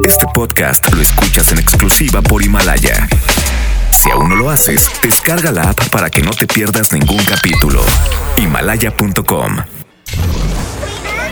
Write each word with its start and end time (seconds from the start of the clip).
Este 0.00 0.26
podcast 0.34 0.92
lo 0.92 1.00
escuchas 1.00 1.52
en 1.52 1.58
exclusiva 1.58 2.20
por 2.22 2.42
Himalaya. 2.42 3.08
Si 3.92 4.10
aún 4.10 4.30
no 4.30 4.34
lo 4.34 4.50
haces, 4.50 4.90
descarga 5.02 5.52
la 5.52 5.62
app 5.70 5.88
para 5.90 6.10
que 6.10 6.22
no 6.22 6.32
te 6.32 6.46
pierdas 6.46 6.92
ningún 6.92 7.22
capítulo. 7.24 7.84
Himalaya.com. 8.36 9.58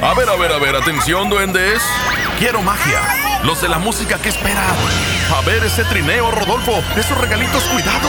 A 0.03 0.15
ver, 0.15 0.29
a 0.29 0.37
ver, 0.37 0.53
a 0.53 0.59
ver, 0.59 0.77
atención, 0.77 1.29
duendes. 1.29 1.83
Quiero 2.39 2.63
magia. 2.63 3.01
Los 3.43 3.61
de 3.61 3.69
la 3.69 3.79
música 3.79 4.19
que 4.19 4.29
esperan. 4.29 4.77
A 5.37 5.41
ver 5.45 5.65
ese 5.65 5.83
trineo, 5.85 6.31
Rodolfo. 6.31 6.83
Esos 6.97 7.19
regalitos, 7.19 7.65
cuidado. 7.65 8.09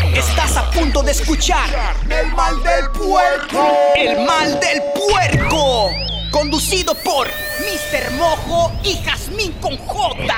Estás 0.29 0.55
a 0.55 0.69
punto 0.69 1.01
de 1.01 1.13
escuchar 1.13 1.67
El 2.07 2.31
mal 2.33 2.61
del 2.61 2.91
puerco. 2.91 3.75
El 3.95 4.23
mal 4.23 4.59
del 4.59 4.79
puerco. 4.93 5.89
Conducido 6.29 6.93
por 6.93 7.27
Mr. 7.27 8.11
Mojo 8.11 8.71
y 8.83 9.01
Jazmín 9.03 9.51
con 9.53 9.75
J. 9.77 10.33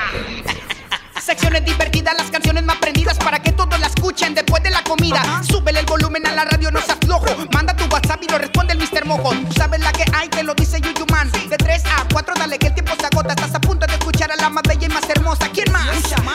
Secciones 1.20 1.66
divertidas, 1.66 2.14
las 2.16 2.30
canciones 2.30 2.64
más 2.64 2.76
prendidas 2.78 3.18
para 3.18 3.42
que 3.42 3.52
todos 3.52 3.78
la 3.78 3.86
escuchen 3.86 4.34
después 4.34 4.62
de 4.62 4.70
la 4.70 4.82
comida. 4.84 5.42
Súbele 5.46 5.80
el 5.80 5.86
volumen 5.86 6.26
a 6.26 6.32
la 6.32 6.46
radio, 6.46 6.70
no 6.70 6.80
seas 6.80 6.98
flojo. 7.04 7.26
Manda 7.52 7.76
tu 7.76 7.84
WhatsApp 7.84 8.22
y 8.22 8.28
lo 8.30 8.38
responde 8.38 8.72
el 8.72 8.78
Mr. 8.78 9.04
Mojo. 9.04 9.30
Tú 9.34 9.52
sabes 9.52 9.80
la 9.80 9.92
que 9.92 10.04
hay, 10.14 10.28
que 10.28 10.42
lo 10.42 10.54
dice 10.54 10.80
Yuyuman. 10.80 11.30
De 11.50 11.58
3 11.58 11.82
a 11.86 12.06
4, 12.10 12.34
dale 12.38 12.58
que 12.58 12.68
el 12.68 12.74
tiempo 12.74 12.94
se 12.98 13.06
agota. 13.06 13.34
Estás 13.34 13.54
a 13.54 13.60
punto 13.60 13.86
de 13.86 13.98
escuchar 14.24 14.32
a 14.32 14.36
la 14.36 14.50
más 14.50 14.62
bella 14.66 14.86
y 14.86 14.88
más 14.88 15.08
hermosa. 15.08 15.48
¿Quién 15.52 15.72
más? 15.72 15.84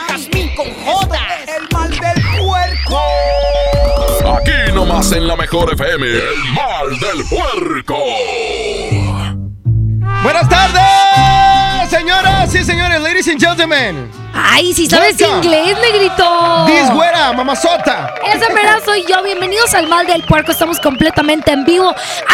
Jazmín 0.08 0.54
con 0.54 0.66
J. 0.84 1.18
El 1.46 1.68
mal 1.72 1.90
del 1.90 2.22
puerco. 2.38 3.00
Aquí 4.36 4.72
nomás 4.72 5.12
en 5.12 5.26
la 5.26 5.36
mejor 5.36 5.72
FM, 5.72 6.06
el 6.06 6.36
mal 6.54 6.98
del 7.00 7.24
puerco. 7.28 7.96
Buenas 10.22 10.48
tardes, 10.48 10.82
señoras 11.90 12.54
y 12.54 12.64
señores, 12.64 13.00
ladies 13.00 13.26
and 13.28 13.40
gentlemen. 13.40 14.08
Ay, 14.32 14.72
si 14.72 14.86
sabes 14.86 15.16
Welcome. 15.20 15.44
inglés, 15.44 15.76
negrito. 15.82 16.66
This 16.66 16.88
güera, 16.94 17.32
mamazota. 17.32 18.14
Esa 18.24 18.48
mera 18.54 18.78
soy 18.84 19.04
yo. 19.08 19.22
Bienvenidos 19.24 19.74
al 19.74 19.88
Mal 19.88 20.06
del 20.06 20.22
Puerco. 20.22 20.52
Estamos 20.52 20.78
completamente 20.78 21.50
en 21.50 21.64
vivo. 21.64 21.92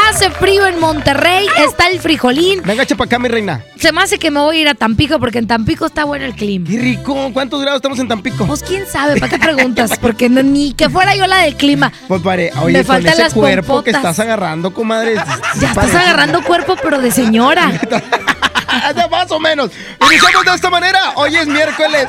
Hace 0.08 0.30
frío 0.30 0.66
en 0.66 0.78
Monterrey. 0.78 1.46
Está 1.56 1.88
el 1.88 1.98
frijolín. 2.00 2.60
Venga, 2.64 2.84
para 2.84 3.04
acá, 3.06 3.18
mi 3.18 3.28
reina. 3.28 3.62
Se 3.80 3.92
me 3.92 4.02
hace 4.02 4.18
que 4.18 4.30
me 4.30 4.40
voy 4.40 4.58
a 4.58 4.60
ir 4.60 4.68
a 4.68 4.74
Tampico 4.74 5.18
porque 5.18 5.38
en 5.38 5.46
Tampico 5.46 5.86
está 5.86 6.04
bueno 6.04 6.26
el 6.26 6.34
clima. 6.34 6.68
Qué 6.68 6.78
rico. 6.78 7.30
¿Cuántos 7.32 7.62
grados 7.62 7.78
estamos 7.78 7.98
en 7.98 8.08
Tampico? 8.08 8.46
Pues 8.46 8.62
quién 8.62 8.86
sabe, 8.86 9.18
¿para 9.18 9.30
qué 9.30 9.38
preguntas? 9.42 9.92
Porque 9.98 10.28
ni 10.28 10.74
que 10.74 10.90
fuera 10.90 11.14
yo 11.16 11.26
la 11.26 11.38
del 11.38 11.56
clima. 11.56 11.90
Pues 12.08 12.20
pare, 12.20 12.52
oye, 12.62 12.74
Me 12.78 12.84
faltan 12.84 13.14
ese 13.14 13.22
las 13.22 13.32
cuerpo 13.34 13.82
que 13.82 13.90
estás 13.90 14.18
agarrando, 14.20 14.74
comadre. 14.74 15.14
Ya 15.60 15.68
estás 15.68 15.94
agarrando 15.94 16.42
cuerpo, 16.44 16.76
pero 16.82 17.00
de 17.00 17.10
señora. 17.10 17.72
Más 19.10 19.30
o 19.30 19.40
menos. 19.40 19.70
Iniciamos 20.06 20.44
de 20.44 20.54
esta 20.54 20.70
manera. 20.70 21.12
Hoy 21.16 21.36
es 21.36 21.46
miércoles. 21.46 22.08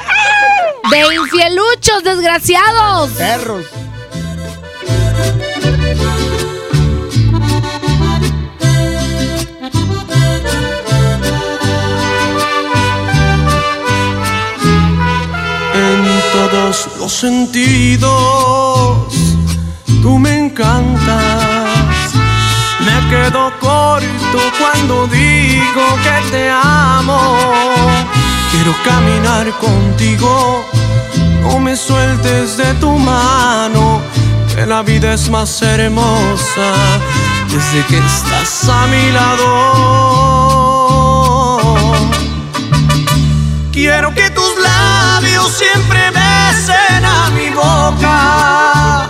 De 0.89 1.15
infieluchos, 1.15 2.03
desgraciados. 2.03 3.11
Perros. 3.11 3.65
en 15.73 16.05
todos 16.31 16.89
los 16.99 17.13
sentidos. 17.13 18.07
Tú 20.01 20.17
me 20.17 20.37
encantas. 20.37 21.36
Quedo 23.27 23.51
corto 23.59 24.39
cuando 24.57 25.05
digo 25.07 25.83
que 26.01 26.31
te 26.31 26.49
amo. 26.49 27.19
Quiero 28.51 28.73
caminar 28.85 29.51
contigo. 29.57 30.63
No 31.41 31.59
me 31.59 31.75
sueltes 31.75 32.55
de 32.55 32.73
tu 32.75 32.89
mano. 32.91 34.01
Que 34.55 34.65
la 34.65 34.81
vida 34.81 35.13
es 35.13 35.29
más 35.29 35.61
hermosa 35.61 36.71
desde 37.51 37.85
que 37.87 37.97
estás 37.97 38.69
a 38.69 38.87
mi 38.87 39.11
lado. 39.11 39.51
Quiero 43.73 44.13
que 44.13 44.29
tus 44.29 44.57
labios 44.57 45.51
siempre 45.51 46.11
besen 46.11 47.03
a 47.03 47.29
mi 47.31 47.49
boca 47.49 49.09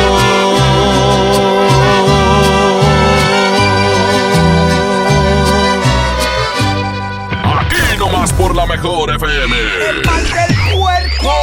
Por 8.37 8.55
la 8.55 8.65
mejor 8.65 9.11
FM. 9.11 9.55
El 9.89 10.05
mal 10.05 10.23
del 10.23 10.77
puerco. 10.77 11.33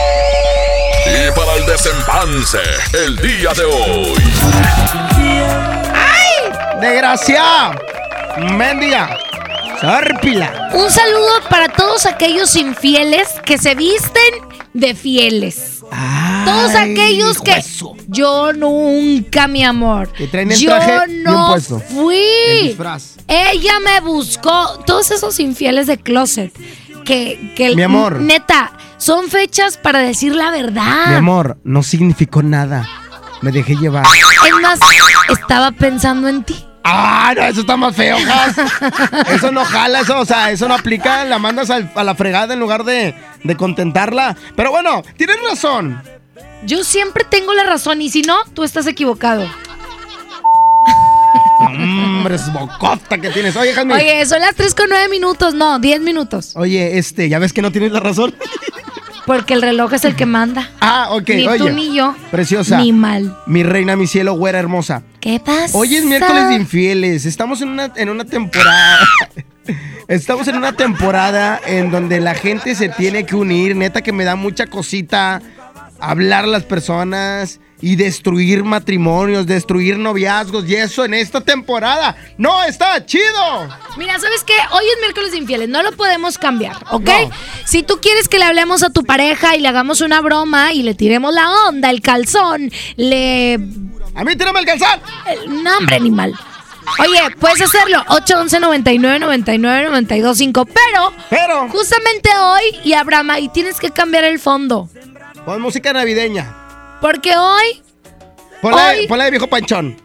Y 1.07 1.31
para 1.39 1.55
el 1.55 1.67
desempance, 1.67 2.59
el 2.93 3.17
día 3.17 3.53
de 3.55 3.65
hoy. 3.65 4.23
¡Desgracia! 6.81 7.73
¡Mendiga! 8.53 9.17
¡Sárpila! 9.81 10.71
Un 10.73 10.91
saludo 10.91 11.41
para 11.49 11.69
todos 11.69 12.07
aquellos 12.07 12.55
infieles 12.57 13.29
que 13.45 13.59
se 13.59 13.75
visten 13.75 14.35
de 14.75 14.95
fieles. 14.95 15.83
Todos 16.49 16.75
Ay, 16.75 16.93
aquellos 16.93 17.41
que 17.41 17.53
hueso. 17.53 17.97
yo 18.07 18.53
nunca, 18.53 19.49
mi 19.49 19.65
amor. 19.65 20.13
Que 20.13 20.27
traen 20.27 20.51
el 20.51 20.59
yo 20.59 20.71
traje 20.71 21.09
no 21.23 21.57
fui. 21.89 22.77
Ella 23.27 23.81
me 23.85 24.01
buscó. 24.01 24.83
Todos 24.87 25.11
esos 25.11 25.39
infieles 25.41 25.87
de 25.87 25.99
closet. 25.99 26.53
Que, 27.05 27.53
que 27.57 27.75
Mi 27.75 27.83
amor. 27.83 28.21
Neta, 28.21 28.73
son 28.97 29.29
fechas 29.29 29.77
para 29.77 30.01
decir 30.01 30.35
la 30.35 30.51
verdad. 30.51 31.07
Mi 31.09 31.15
amor, 31.15 31.59
no 31.65 31.83
significó 31.83 32.43
nada. 32.43 32.89
Me 33.41 33.53
dejé 33.53 33.77
llevar. 33.77 34.05
Es 34.07 34.55
más, 34.61 34.81
estaba 35.29 35.71
pensando 35.73 36.29
en 36.29 36.45
ti. 36.45 36.65
¡Ah, 36.85 37.35
no! 37.37 37.43
Eso 37.43 37.61
está 37.61 37.77
más 37.77 37.95
feo, 37.95 38.17
Jas. 38.25 38.57
Eso 39.31 39.53
no 39.53 39.65
jala, 39.65 40.01
eso, 40.01 40.19
o 40.19 40.25
sea, 40.25 40.51
eso 40.51 40.67
no 40.69 40.75
aplica. 40.75 41.25
La 41.25 41.39
mandas 41.39 41.71
a 41.71 42.05
la 42.05 42.15
fregada 42.15 42.55
en 42.55 42.61
lugar 42.61 42.85
de, 42.85 43.15
de 43.45 43.57
contentarla. 43.57 44.37
Pero 44.57 44.71
bueno, 44.71 45.03
tienes 45.17 45.37
razón. 45.49 46.03
Yo 46.65 46.85
siempre 46.85 47.25
tengo 47.29 47.55
la 47.55 47.65
razón 47.65 48.03
y 48.03 48.11
si 48.11 48.23
no, 48.23 48.37
tú 48.55 48.65
estás 48.65 48.87
equivocado. 48.87 49.49
Hombre, 51.61 52.37
es 52.37 52.53
bocota 52.53 53.19
que 53.19 53.31
tienes. 53.31 53.57
Oye, 53.57 53.73
Jasmine. 53.73 53.95
Oye, 53.95 54.27
son 54.27 54.41
las 54.41 54.55
3 54.55 54.75
con 54.75 54.89
9 54.89 55.09
minutos, 55.09 55.55
no, 55.55 55.79
10 55.79 56.01
minutos. 56.01 56.53
Oye, 56.55 56.99
este, 56.99 57.29
¿ya 57.29 57.39
ves 57.39 57.53
que 57.53 57.63
no 57.63 57.73
tienes 57.73 57.93
la 57.93 58.01
razón? 58.01 58.35
Porque 59.27 59.55
el 59.55 59.61
reloj 59.61 59.93
es 59.93 60.05
el 60.05 60.17
que 60.17 60.25
manda. 60.25 60.71
Ah, 60.81 61.09
ok, 61.11 61.29
ni 61.29 61.47
oye. 61.47 61.59
tú 61.59 61.69
ni 61.69 61.95
yo. 61.95 62.17
Preciosa. 62.31 62.79
Ni 62.79 62.93
mal. 62.93 63.37
Mi 63.47 63.63
reina, 63.63 63.95
mi 63.95 64.07
cielo, 64.07 64.33
güera 64.35 64.59
hermosa. 64.59 65.03
¿Qué 65.21 65.39
pasa? 65.39 65.77
Hoy 65.77 65.97
es 65.97 66.05
miércoles 66.05 66.49
de 66.49 66.55
infieles. 66.55 67.27
Estamos 67.27 67.61
en 67.61 67.69
una, 67.69 67.93
en 67.95 68.09
una 68.09 68.25
temporada. 68.25 69.01
Estamos 70.09 70.49
en 70.49 70.57
una 70.57 70.73
temporada 70.73 71.61
en 71.67 71.91
donde 71.91 72.21
la 72.21 72.35
gente 72.35 72.75
se 72.75 72.89
tiene 72.89 73.27
que 73.27 73.37
unir. 73.37 73.77
Neta 73.77 74.01
que 74.01 74.13
me 74.13 74.25
da 74.25 74.35
mucha 74.35 74.67
cosita 74.67 75.43
hablar 76.01 76.45
a 76.45 76.49
las 76.49 76.65
personas 76.65 77.61
y 77.81 77.97
destruir 77.97 78.65
matrimonios, 78.65 79.47
destruir 79.47 79.99
noviazgos 79.99 80.69
y 80.69 80.75
eso 80.75 81.05
en 81.05 81.15
esta 81.15 81.41
temporada. 81.41 82.17
No 82.37 82.65
está 82.65 83.05
chido. 83.07 83.69
Mira, 83.97 84.19
¿sabes 84.19 84.43
qué? 84.45 84.55
Hoy 84.73 84.85
es 84.85 85.01
miércoles 85.01 85.33
de 85.33 85.39
infieles, 85.39 85.69
no 85.69 85.83
lo 85.83 85.93
podemos 85.93 86.39
cambiar, 86.39 86.77
¿ok? 86.91 87.09
No. 87.09 87.31
Si 87.65 87.83
tú 87.83 87.99
quieres 88.01 88.29
que 88.29 88.39
le 88.39 88.45
hablemos 88.45 88.83
a 88.83 88.91
tu 88.91 89.05
pareja 89.05 89.57
y 89.57 89.61
le 89.61 89.69
hagamos 89.69 90.01
una 90.01 90.21
broma 90.21 90.73
y 90.73 90.83
le 90.83 90.95
tiremos 90.95 91.33
la 91.33 91.51
onda, 91.69 91.91
el 91.91 92.01
calzón, 92.01 92.71
le... 92.97 93.55
A 94.15 94.25
mí 94.25 94.35
tírame 94.35 94.61
el 94.61 94.67
calzón. 94.67 95.01
el 95.29 95.63
nombre 95.63 95.97
animal. 95.97 96.35
Oye, 97.01 97.21
puedes 97.39 97.61
hacerlo, 97.61 98.03
811 98.09 98.61
99 98.61 99.19
99 99.21 99.83
925 99.85 100.65
pero... 100.67 101.13
Pero 101.29 101.69
Justamente 101.69 102.31
hoy, 102.37 102.63
y 102.83 102.95
Abraham, 102.95 103.31
y 103.39 103.49
tienes 103.51 103.79
que 103.79 103.91
cambiar 103.91 104.25
el 104.25 104.39
fondo. 104.39 104.89
Pon 105.49 105.63
música 105.63 105.95
navideña. 105.95 106.45
Porque 107.01 107.35
hoy... 107.35 107.83
Ponle, 108.61 109.09
Hoy- 109.09 109.25
de 109.25 109.31
viejo 109.31 109.47
panchón. 109.47 109.97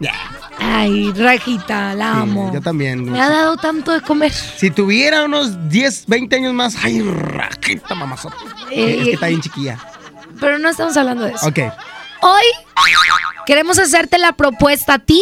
Ay, 0.58 1.12
Rajita, 1.12 1.94
la 1.96 2.22
amo. 2.22 2.50
yo 2.54 2.62
también. 2.62 3.12
Me 3.12 3.20
ha 3.20 3.28
dado 3.28 3.58
tanto 3.58 3.92
de 3.92 4.00
comer. 4.00 4.32
Si 4.32 4.72
tuviera 4.72 5.26
unos 5.26 5.68
10, 5.68 6.06
20 6.08 6.36
años 6.38 6.54
más, 6.54 6.78
ay, 6.82 7.02
rajita 7.02 7.94
mamazota. 7.94 8.38
Eh, 8.72 8.96
es 9.00 9.04
que 9.06 9.14
está 9.16 9.28
bien 9.28 9.42
chiquilla. 9.42 9.78
Pero 10.40 10.60
no 10.60 10.70
estamos 10.70 10.96
hablando 10.96 11.26
de 11.26 11.34
eso. 11.34 11.46
Ok. 11.46 11.60
Hoy 12.22 12.44
queremos 13.46 13.78
hacerte 13.80 14.20
la 14.20 14.32
propuesta 14.38 14.94
a 14.94 15.00
ti 15.00 15.22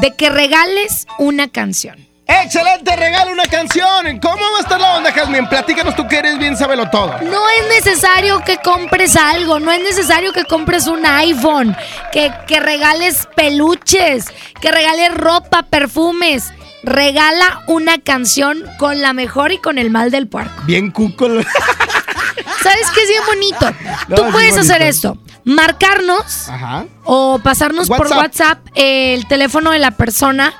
de 0.00 0.16
que 0.16 0.30
regales 0.30 1.06
una 1.18 1.48
canción. 1.48 1.98
¡Excelente 2.42 2.96
regalo, 2.96 3.32
una 3.32 3.44
canción! 3.44 4.18
¿Cómo 4.20 4.36
va 4.52 4.58
a 4.58 4.60
estar 4.60 4.80
la 4.80 4.94
onda, 4.96 5.12
Jasmine? 5.12 5.46
Platícanos 5.48 5.94
tú 5.96 6.06
que 6.08 6.16
eres 6.18 6.38
bien 6.38 6.56
sábelo 6.56 6.88
todo. 6.90 7.14
No 7.22 7.42
es 7.50 7.68
necesario 7.84 8.42
que 8.44 8.58
compres 8.58 9.16
algo, 9.16 9.60
no 9.60 9.70
es 9.70 9.82
necesario 9.82 10.32
que 10.32 10.44
compres 10.44 10.86
un 10.86 11.04
iPhone, 11.04 11.76
que, 12.12 12.32
que 12.46 12.60
regales 12.60 13.28
peluches, 13.36 14.26
que 14.60 14.70
regales 14.72 15.14
ropa, 15.14 15.62
perfumes. 15.64 16.52
Regala 16.84 17.62
una 17.68 17.98
canción 17.98 18.64
con 18.78 19.00
la 19.02 19.12
mejor 19.12 19.52
y 19.52 19.58
con 19.58 19.78
el 19.78 19.90
mal 19.90 20.10
del 20.10 20.26
puerco. 20.26 20.62
Bien 20.64 20.90
cuco. 20.90 21.26
¿Sabes 22.62 22.90
qué 22.92 23.02
es 23.02 23.08
bien 23.08 23.22
bonito? 23.26 23.70
No, 24.08 24.16
Tú 24.16 24.24
es 24.24 24.32
puedes 24.32 24.50
bonito. 24.54 24.72
hacer 24.72 24.82
esto, 24.82 25.16
marcarnos 25.44 26.48
Ajá. 26.48 26.86
o 27.04 27.38
pasarnos 27.38 27.88
por. 27.88 28.08
WhatsApp 28.08 28.58
el 28.74 29.26
teléfono 29.28 29.70
de 29.70 29.78
la 29.78 29.92
persona 29.92 30.52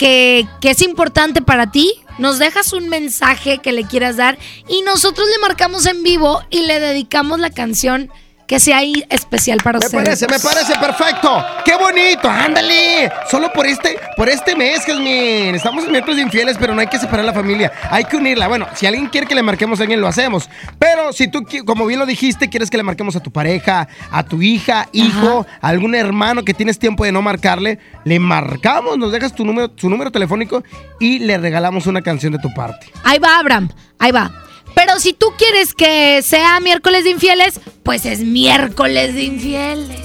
que, 0.00 0.46
es 0.62 0.80
importante 0.80 1.42
para 1.42 1.70
ti. 1.70 1.92
Nos 2.18 2.38
dejas 2.38 2.72
un 2.72 2.88
mensaje 2.88 3.58
que 3.58 3.72
le 3.72 3.84
quieras 3.84 4.16
dar 4.16 4.38
y 4.66 4.80
nosotros 4.82 5.28
le 5.28 5.38
marcamos 5.38 5.84
en 5.86 6.02
vivo 6.02 6.42
y 6.48 6.62
le 6.62 6.80
dedicamos 6.80 7.38
la 7.38 7.50
canción 7.50 8.10
que 8.50 8.58
sea 8.58 8.78
ahí 8.78 9.04
especial 9.08 9.58
para 9.62 9.78
Me 9.78 9.86
ustedes. 9.86 10.04
parece, 10.04 10.26
me 10.26 10.40
parece 10.40 10.76
perfecto. 10.80 11.40
¡Qué 11.64 11.76
bonito! 11.76 12.28
¡Ándale! 12.28 13.08
Solo 13.30 13.52
por 13.52 13.64
este, 13.64 13.96
por 14.16 14.28
este 14.28 14.56
mes, 14.56 14.80
Jasmine. 14.84 15.56
Estamos 15.56 15.84
en 15.84 15.92
miércoles 15.92 16.16
de 16.16 16.22
infieles, 16.24 16.56
pero 16.58 16.74
no 16.74 16.80
hay 16.80 16.88
que 16.88 16.98
separar 16.98 17.24
la 17.24 17.32
familia. 17.32 17.70
Hay 17.92 18.02
que 18.06 18.16
unirla. 18.16 18.48
Bueno, 18.48 18.66
si 18.74 18.86
alguien 18.86 19.06
quiere 19.06 19.28
que 19.28 19.36
le 19.36 19.44
marquemos 19.44 19.78
a 19.78 19.84
alguien, 19.84 20.00
lo 20.00 20.08
hacemos. 20.08 20.50
Pero 20.80 21.12
si 21.12 21.28
tú, 21.28 21.46
como 21.64 21.86
bien 21.86 22.00
lo 22.00 22.06
dijiste, 22.06 22.48
quieres 22.48 22.70
que 22.70 22.76
le 22.76 22.82
marquemos 22.82 23.14
a 23.14 23.20
tu 23.20 23.30
pareja, 23.30 23.86
a 24.10 24.24
tu 24.24 24.42
hija, 24.42 24.88
hijo, 24.90 25.46
a 25.60 25.68
algún 25.68 25.94
hermano 25.94 26.42
que 26.42 26.52
tienes 26.52 26.76
tiempo 26.76 27.04
de 27.04 27.12
no 27.12 27.22
marcarle, 27.22 27.78
le 28.02 28.18
marcamos, 28.18 28.98
nos 28.98 29.12
dejas 29.12 29.32
tu 29.32 29.44
número, 29.44 29.70
su 29.76 29.88
número 29.88 30.10
telefónico 30.10 30.64
y 30.98 31.20
le 31.20 31.38
regalamos 31.38 31.86
una 31.86 32.02
canción 32.02 32.32
de 32.32 32.40
tu 32.40 32.52
parte. 32.52 32.88
Ahí 33.04 33.20
va, 33.20 33.38
Abraham, 33.38 33.68
ahí 34.00 34.10
va. 34.10 34.28
Pero 34.74 34.98
si 34.98 35.12
tú 35.12 35.26
quieres 35.36 35.74
que 35.74 36.22
sea 36.22 36.58
miércoles 36.60 37.04
de 37.04 37.10
infieles, 37.10 37.60
pues 37.82 38.04
es 38.06 38.20
miércoles 38.20 39.14
de 39.14 39.24
infieles. 39.24 40.00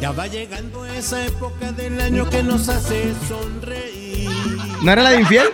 Ya 0.00 0.12
va 0.12 0.26
llegando 0.26 0.84
esa 0.86 1.24
época 1.24 1.72
del 1.72 2.00
año 2.00 2.28
que 2.28 2.42
nos 2.42 2.68
hace 2.68 3.12
sonreír. 3.28 4.28
¿No 4.82 4.92
era 4.92 5.02
la 5.02 5.10
de 5.10 5.20
infiel? 5.20 5.46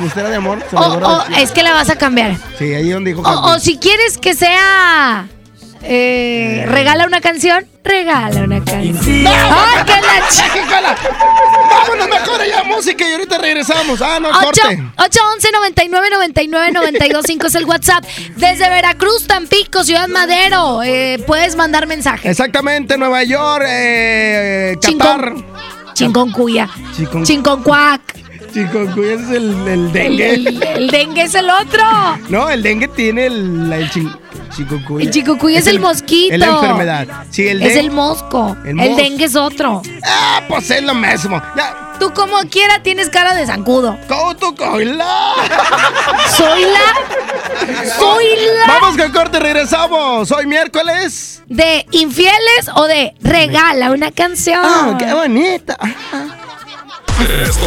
¿O 0.00 0.04
usted 0.06 0.20
era 0.22 0.30
de 0.30 0.36
amor? 0.36 0.64
Se 0.70 0.76
O, 0.76 1.24
de- 1.28 1.42
es 1.42 1.50
que 1.52 1.62
la 1.62 1.72
vas 1.74 1.90
a 1.90 1.96
cambiar. 1.96 2.36
Sí, 2.58 2.72
ahí 2.72 2.88
donde 2.90 3.10
dijo 3.12 3.22
O, 3.22 3.54
o 3.54 3.58
si 3.58 3.76
quieres 3.76 4.16
que 4.16 4.34
sea. 4.34 5.28
Eh, 5.82 6.64
regala 6.68 7.06
una 7.06 7.20
canción, 7.20 7.66
regala 7.84 8.42
una 8.42 8.64
canción. 8.64 9.26
¡Ay, 9.26 9.84
que 9.84 9.92
la 9.92 10.28
ch- 10.28 10.52
¡Qué 10.52 10.60
cola! 10.62 10.96
Vámonos 11.70 12.08
mejor 12.08 12.40
allá, 12.40 12.64
música 12.64 13.08
y 13.08 13.12
ahorita 13.12 13.38
regresamos. 13.38 14.00
Ah, 14.02 14.18
no, 14.20 14.28
8, 14.28 14.38
corte. 14.42 14.82
811 14.98 15.48
99 15.52 16.08
99 16.10 16.70
925 16.72 17.46
es 17.46 17.54
el 17.54 17.64
WhatsApp. 17.64 18.04
Desde 18.36 18.68
Veracruz, 18.68 19.26
Tampico, 19.26 19.84
Ciudad 19.84 20.08
Madero. 20.08 20.82
eh, 20.82 21.22
puedes 21.26 21.56
mandar 21.56 21.86
mensajes. 21.86 22.30
Exactamente, 22.30 22.96
Nueva 22.98 23.22
York, 23.24 23.64
eh, 23.68 24.74
Qatar. 24.80 25.34
Chincon, 25.34 25.46
Chinconcuya. 25.94 26.68
Chincon- 26.96 27.24
Chinconcuac. 27.24 28.00
Ese 28.48 28.62
es 29.14 29.30
el, 29.30 29.92
dengue. 29.92 30.34
el- 30.34 30.62
el 30.62 30.90
dengue 30.90 31.22
es 31.22 31.34
el 31.34 31.48
otro. 31.50 31.84
No, 32.28 32.48
el 32.48 32.62
dengue 32.62 32.88
tiene 32.88 33.26
el, 33.26 33.70
el 33.72 33.90
chikungunya. 34.58 35.04
El 35.06 35.10
chikungunya 35.12 35.58
es 35.60 35.66
el 35.66 35.80
mosquito. 35.80 36.34
Es 36.34 36.40
la 36.40 36.46
enfermedad. 36.46 37.06
Sí, 37.30 37.46
el 37.48 37.62
Es 37.62 37.74
dengue. 37.74 37.80
el 37.80 37.90
mosco. 37.90 38.56
El 38.64 38.78
El, 38.80 38.96
dengue 38.96 39.24
es 39.24 39.36
otro. 39.36 39.82
Ah, 40.04 40.42
pues 40.48 40.70
es 40.70 40.82
lo 40.82 40.94
mismo. 40.94 41.40
Ya, 41.56 41.84
Tú 41.98 42.12
como 42.14 42.38
quiera 42.48 42.80
tienes 42.82 43.08
cara 43.10 43.34
de 43.34 43.44
zancudo. 43.46 43.98
¿cómo 44.08 44.36
tú 44.36 44.54
coila? 44.54 45.32
Soy 46.36 46.62
la. 46.62 47.88
Soy 47.98 48.24
la. 48.66 48.66
Vamos 48.80 48.96
con 48.96 49.10
corte, 49.12 49.40
regresamos. 49.40 50.30
Hoy 50.30 50.46
miércoles. 50.46 51.42
¿De 51.46 51.84
infieles 51.90 52.70
o 52.76 52.84
de 52.86 53.14
regala 53.20 53.90
una 53.90 54.12
canción? 54.12 54.60
Ah, 54.62 54.96
qué 54.98 55.12
bonita. 55.12 55.76
Esto 57.20 57.66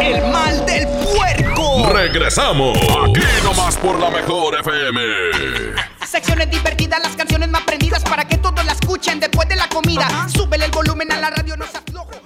El 0.00 0.26
mal 0.32 0.66
del 0.66 0.88
puerco. 0.88 1.52
es. 1.52 1.55
Regresamos. 1.92 2.76
Aquí 2.78 3.20
nomás 3.44 3.76
por 3.76 3.98
la 3.98 4.10
mejor 4.10 4.58
FM. 4.60 5.00
Secciones 6.06 6.50
divertidas, 6.50 7.00
las 7.02 7.16
canciones 7.16 7.48
más 7.48 7.62
prendidas 7.62 8.02
para 8.02 8.26
que 8.26 8.38
todos 8.38 8.64
la 8.64 8.72
escuchen 8.72 9.20
después 9.20 9.48
de 9.48 9.56
la 9.56 9.68
comida. 9.68 10.26
Súbele 10.28 10.64
el 10.66 10.70
volumen 10.70 11.12
a 11.12 11.20
la 11.20 11.30
radio, 11.30 11.56
no 11.56 11.66
se 11.66 11.78
aflojo. 11.78 12.25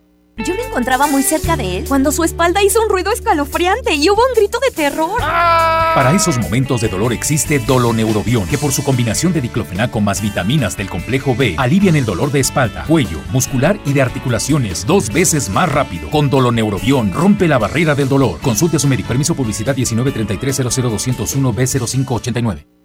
Yo 0.43 0.55
me 0.55 0.63
encontraba 0.63 1.05
muy 1.07 1.21
cerca 1.21 1.55
de 1.55 1.77
él 1.77 1.85
cuando 1.87 2.11
su 2.11 2.23
espalda 2.23 2.63
hizo 2.63 2.81
un 2.81 2.89
ruido 2.89 3.11
escalofriante 3.11 3.93
y 3.93 4.09
hubo 4.09 4.21
un 4.27 4.33
grito 4.35 4.59
de 4.59 4.71
terror. 4.71 5.19
Para 5.19 6.13
esos 6.13 6.37
momentos 6.39 6.81
de 6.81 6.89
dolor 6.89 7.13
existe 7.13 7.59
Doloneurobion, 7.59 8.47
que 8.47 8.57
por 8.57 8.71
su 8.71 8.83
combinación 8.83 9.33
de 9.33 9.41
diclofenaco 9.41 10.01
más 10.01 10.21
vitaminas 10.21 10.75
del 10.77 10.89
complejo 10.89 11.35
B 11.35 11.55
alivian 11.57 11.95
el 11.95 12.05
dolor 12.05 12.31
de 12.31 12.39
espalda, 12.39 12.85
cuello, 12.87 13.19
muscular 13.31 13.79
y 13.85 13.93
de 13.93 14.01
articulaciones 14.01 14.85
dos 14.87 15.11
veces 15.11 15.49
más 15.49 15.71
rápido. 15.71 16.09
Con 16.09 16.29
Doloneurobion 16.29 17.13
rompe 17.13 17.47
la 17.47 17.59
barrera 17.59 17.93
del 17.93 18.09
dolor. 18.09 18.39
Consulte 18.41 18.77
a 18.77 18.79
su 18.79 18.87
médico. 18.87 19.09
Permiso 19.09 19.35
publicidad 19.35 19.75
1933 19.75 20.57
00201 20.57 21.53
B0589. 21.53 22.80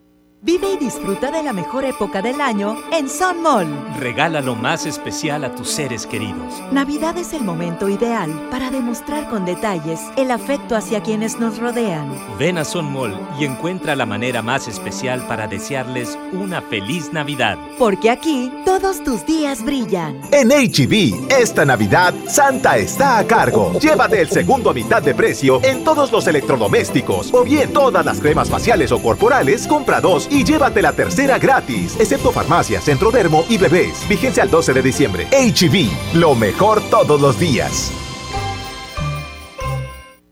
Vive 0.47 0.75
y 0.75 0.77
disfruta 0.77 1.33
de 1.33 1.43
la 1.43 1.53
mejor 1.53 1.85
época 1.85 2.23
del 2.23 2.41
año 2.41 2.77
en 2.93 3.09
Sun 3.09 3.43
Mall. 3.43 3.67
Regala 3.99 4.41
lo 4.41 4.55
más 4.55 4.87
especial 4.87 5.45
a 5.45 5.53
tus 5.53 5.69
seres 5.69 6.07
queridos. 6.07 6.63
Navidad 6.71 7.19
es 7.19 7.33
el 7.33 7.43
momento 7.43 7.89
ideal 7.89 8.31
para 8.49 8.71
demostrar 8.71 9.29
con 9.29 9.45
detalles 9.45 10.01
el 10.17 10.31
afecto 10.31 10.77
hacia 10.77 11.03
quienes 11.03 11.41
nos 11.41 11.59
rodean. 11.59 12.17
Ven 12.39 12.59
a 12.59 12.65
Sun 12.65 12.93
Mall 12.93 13.19
y 13.41 13.45
encuentra 13.45 13.97
la 13.97 14.07
manera 14.07 14.41
más 14.41 14.69
especial 14.69 15.27
para 15.27 15.49
desearles 15.49 16.17
una 16.31 16.63
feliz 16.63 17.13
Navidad. 17.13 17.59
Porque 17.77 18.09
aquí 18.09 18.53
todos 18.65 19.03
tus 19.03 19.27
días 19.27 19.65
brillan. 19.65 20.21
En 20.31 20.51
HB, 20.51 21.29
e 21.29 21.43
esta 21.43 21.65
Navidad, 21.65 22.15
Santa 22.29 22.79
está 22.79 23.19
a 23.19 23.27
cargo. 23.27 23.73
Llévate 23.81 24.21
el 24.21 24.31
segundo 24.31 24.71
a 24.71 24.75
mitad 24.75 25.03
de 25.03 25.13
precio 25.13 25.61
en 25.65 25.83
todos 25.83 26.13
los 26.13 26.25
electrodomésticos 26.29 27.35
o 27.35 27.43
bien 27.43 27.73
todas 27.73 28.07
las 28.07 28.21
cremas 28.21 28.49
faciales 28.49 28.93
o 28.93 29.03
corporales, 29.03 29.67
compra 29.67 30.01
dos 30.01 30.29
y 30.31 30.36
llévate 30.45 30.83
la 30.83 30.93
tercera 30.93 31.39
gratis, 31.39 31.97
excepto 31.99 32.33
farmacia, 32.33 32.81
centrodermo 32.81 33.45
y 33.49 33.59
bebés. 33.59 34.09
Vigencia 34.09 34.43
al 34.43 34.51
12 34.51 34.73
de 34.73 34.83
diciembre. 34.83 35.27
HB, 35.31 35.75
e 35.75 36.17
lo 36.17 36.35
mejor 36.35 36.81
todos 36.91 37.21
los 37.21 37.39
días. 37.39 37.93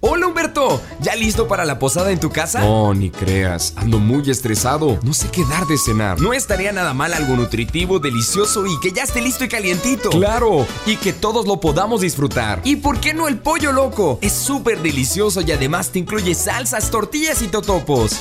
Hola 0.07 0.27
Humberto, 0.27 0.83
¿ya 1.01 1.17
listo 1.17 1.49
para 1.49 1.65
la 1.65 1.79
posada 1.79 2.11
en 2.11 2.21
tu 2.21 2.29
casa? 2.29 2.61
No, 2.61 2.93
ni 2.93 3.11
creas, 3.11 3.73
ando 3.77 3.99
muy 3.99 4.29
estresado, 4.29 4.99
no 5.03 5.15
sé 5.15 5.31
qué 5.31 5.43
dar 5.47 5.65
de 5.67 5.79
cenar. 5.79 6.21
No 6.21 6.35
estaría 6.35 6.73
nada 6.73 6.93
mal 6.93 7.15
algo 7.15 7.37
nutritivo, 7.37 8.01
delicioso 8.01 8.67
y 8.67 8.79
que 8.81 8.93
ya 8.93 9.05
esté 9.05 9.23
listo 9.23 9.45
y 9.45 9.49
calientito. 9.49 10.11
Claro, 10.11 10.67
y 10.85 10.99
que 10.99 11.15
todos 11.15 11.47
lo 11.47 11.59
podamos 11.59 12.03
disfrutar. 12.03 12.61
¿Y 12.65 12.77
por 12.77 13.01
qué 13.01 13.15
no 13.15 13.29
el 13.29 13.39
pollo 13.39 13.73
loco? 13.73 14.19
Es 14.21 14.35
súper 14.35 14.83
delicioso 14.83 15.41
y 15.41 15.53
además 15.53 15.89
te 15.89 16.01
incluye 16.01 16.35
salsas, 16.35 16.91
tortillas 16.91 17.41
y 17.41 17.49
totopos. 17.49 18.21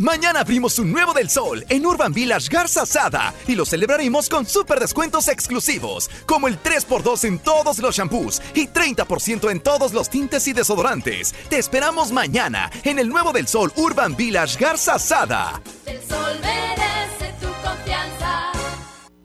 Mañana 0.00 0.40
abrimos 0.40 0.78
un 0.78 0.90
nuevo 0.90 1.12
del 1.12 1.28
sol 1.28 1.62
en 1.68 1.84
Urban 1.84 2.14
Village 2.14 2.48
Garza 2.50 2.86
Sada 2.86 3.34
y 3.46 3.54
lo 3.54 3.66
celebraremos 3.66 4.30
con 4.30 4.46
super 4.46 4.80
descuentos 4.80 5.28
exclusivos, 5.28 6.08
como 6.24 6.48
el 6.48 6.58
3x2 6.62 7.24
en 7.24 7.38
todos 7.38 7.78
los 7.80 7.96
shampoos 7.96 8.40
y 8.54 8.66
30% 8.66 9.50
en 9.50 9.60
todos 9.60 9.92
los 9.92 10.08
tintes 10.08 10.48
y 10.48 10.54
desodorantes. 10.54 11.34
Te 11.50 11.58
esperamos 11.58 12.12
mañana 12.12 12.70
en 12.84 12.98
el 12.98 13.10
nuevo 13.10 13.30
del 13.34 13.46
sol 13.46 13.74
Urban 13.76 14.16
Village 14.16 14.58
Garza 14.58 14.98
Sada. 14.98 15.60
Sol 16.08 16.40
merece. 16.40 16.89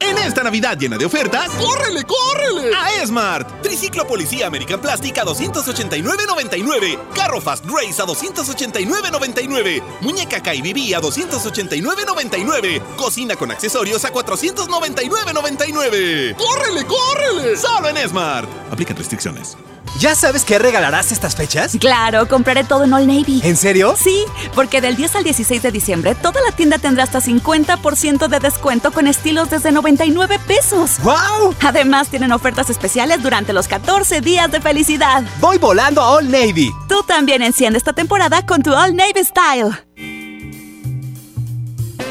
En 0.00 0.16
esta 0.18 0.42
Navidad 0.42 0.76
llena 0.78 0.96
de 0.96 1.04
ofertas, 1.04 1.50
¡córrele, 1.50 2.02
córrele! 2.04 2.74
A 2.74 3.02
Esmart. 3.02 3.62
Triciclo 3.62 4.06
Policía 4.06 4.46
American 4.46 4.80
Plastic 4.80 5.18
a 5.18 5.24
289.99. 5.24 6.98
Carro 7.14 7.40
Fast 7.40 7.64
Race 7.66 8.00
a 8.00 8.06
289.99. 8.06 9.82
Muñeca 10.00 10.40
KBB 10.42 10.94
a 10.94 11.00
289.99. 11.00 12.80
Cocina 12.96 13.36
con 13.36 13.50
accesorios 13.50 14.04
a 14.04 14.12
499.99. 14.12 16.36
¡Córrele, 16.36 16.86
córrele! 16.86 17.56
Solo 17.56 17.88
en 17.88 17.96
Esmart. 17.98 18.48
Aplican 18.70 18.96
restricciones. 18.96 19.56
¿Ya 19.98 20.14
sabes 20.14 20.44
qué 20.44 20.58
regalarás 20.58 21.10
estas 21.10 21.34
fechas? 21.34 21.76
Claro, 21.80 22.28
compraré 22.28 22.64
todo 22.64 22.84
en 22.84 22.92
All 22.92 23.06
Navy. 23.06 23.40
¿En 23.42 23.56
serio? 23.56 23.96
Sí, 23.98 24.24
porque 24.54 24.80
del 24.80 24.96
10 24.96 25.16
al 25.16 25.24
16 25.24 25.62
de 25.62 25.72
diciembre 25.72 26.14
toda 26.14 26.40
la 26.40 26.52
tienda 26.52 26.78
tendrá 26.78 27.04
hasta 27.04 27.20
50% 27.20 28.28
de 28.28 28.38
descuento 28.38 28.92
con 28.92 29.06
estilos 29.06 29.50
desde 29.50 29.72
99 29.72 30.38
pesos. 30.46 30.98
¡Wow! 31.02 31.54
Además 31.66 32.08
tienen 32.08 32.32
ofertas 32.32 32.70
especiales 32.70 33.22
durante 33.22 33.52
los 33.52 33.66
14 33.66 34.20
días 34.20 34.50
de 34.52 34.60
felicidad. 34.60 35.24
Voy 35.40 35.58
volando 35.58 36.00
a 36.00 36.10
All 36.10 36.30
Navy. 36.30 36.70
Tú 36.88 37.02
también 37.02 37.42
enciende 37.42 37.78
esta 37.78 37.92
temporada 37.92 38.46
con 38.46 38.62
tu 38.62 38.72
All 38.72 38.94
Navy 38.94 39.24
Style. 39.24 39.70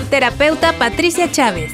Terapeuta 0.09 0.73
Patricia 0.77 1.31
Chávez. 1.31 1.73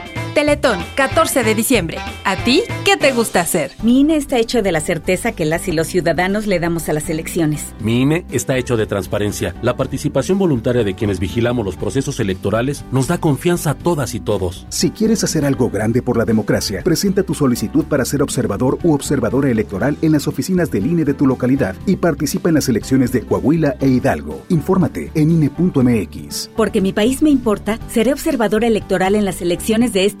Teletón, 0.33 0.79
14 0.95 1.43
de 1.43 1.55
diciembre. 1.55 1.97
¿A 2.23 2.37
ti 2.37 2.63
qué 2.85 2.95
te 2.95 3.11
gusta 3.11 3.41
hacer? 3.41 3.71
Mi 3.83 3.99
INE 3.99 4.15
está 4.15 4.37
hecho 4.37 4.61
de 4.61 4.71
la 4.71 4.79
certeza 4.79 5.33
que 5.33 5.43
las 5.43 5.67
y 5.67 5.73
los 5.73 5.87
ciudadanos 5.87 6.47
le 6.47 6.59
damos 6.59 6.87
a 6.87 6.93
las 6.93 7.09
elecciones. 7.09 7.73
Mi 7.81 8.01
INE 8.01 8.25
está 8.31 8.57
hecho 8.57 8.77
de 8.77 8.85
transparencia. 8.85 9.53
La 9.61 9.75
participación 9.75 10.39
voluntaria 10.39 10.85
de 10.85 10.93
quienes 10.93 11.19
vigilamos 11.19 11.65
los 11.65 11.75
procesos 11.75 12.19
electorales 12.21 12.85
nos 12.91 13.07
da 13.07 13.17
confianza 13.17 13.71
a 13.71 13.73
todas 13.73 14.15
y 14.15 14.21
todos. 14.21 14.65
Si 14.69 14.91
quieres 14.91 15.23
hacer 15.25 15.43
algo 15.43 15.69
grande 15.69 16.01
por 16.01 16.15
la 16.15 16.23
democracia, 16.23 16.81
presenta 16.81 17.23
tu 17.23 17.33
solicitud 17.33 17.83
para 17.85 18.05
ser 18.05 18.23
observador 18.23 18.79
u 18.83 18.93
observadora 18.93 19.49
electoral 19.49 19.97
en 20.01 20.13
las 20.13 20.29
oficinas 20.29 20.71
del 20.71 20.85
INE 20.85 21.03
de 21.03 21.13
tu 21.13 21.27
localidad 21.27 21.75
y 21.85 21.97
participa 21.97 22.47
en 22.47 22.55
las 22.55 22.69
elecciones 22.69 23.11
de 23.11 23.21
Coahuila 23.23 23.75
e 23.81 23.87
Hidalgo. 23.89 24.43
Infórmate 24.47 25.11
en 25.13 25.31
INE.mx. 25.31 26.49
Porque 26.55 26.79
mi 26.79 26.93
país 26.93 27.21
me 27.21 27.29
importa, 27.29 27.79
seré 27.89 28.13
observadora 28.13 28.67
electoral 28.67 29.15
en 29.15 29.25
las 29.25 29.41
elecciones 29.41 29.91
de 29.91 30.05
este 30.05 30.20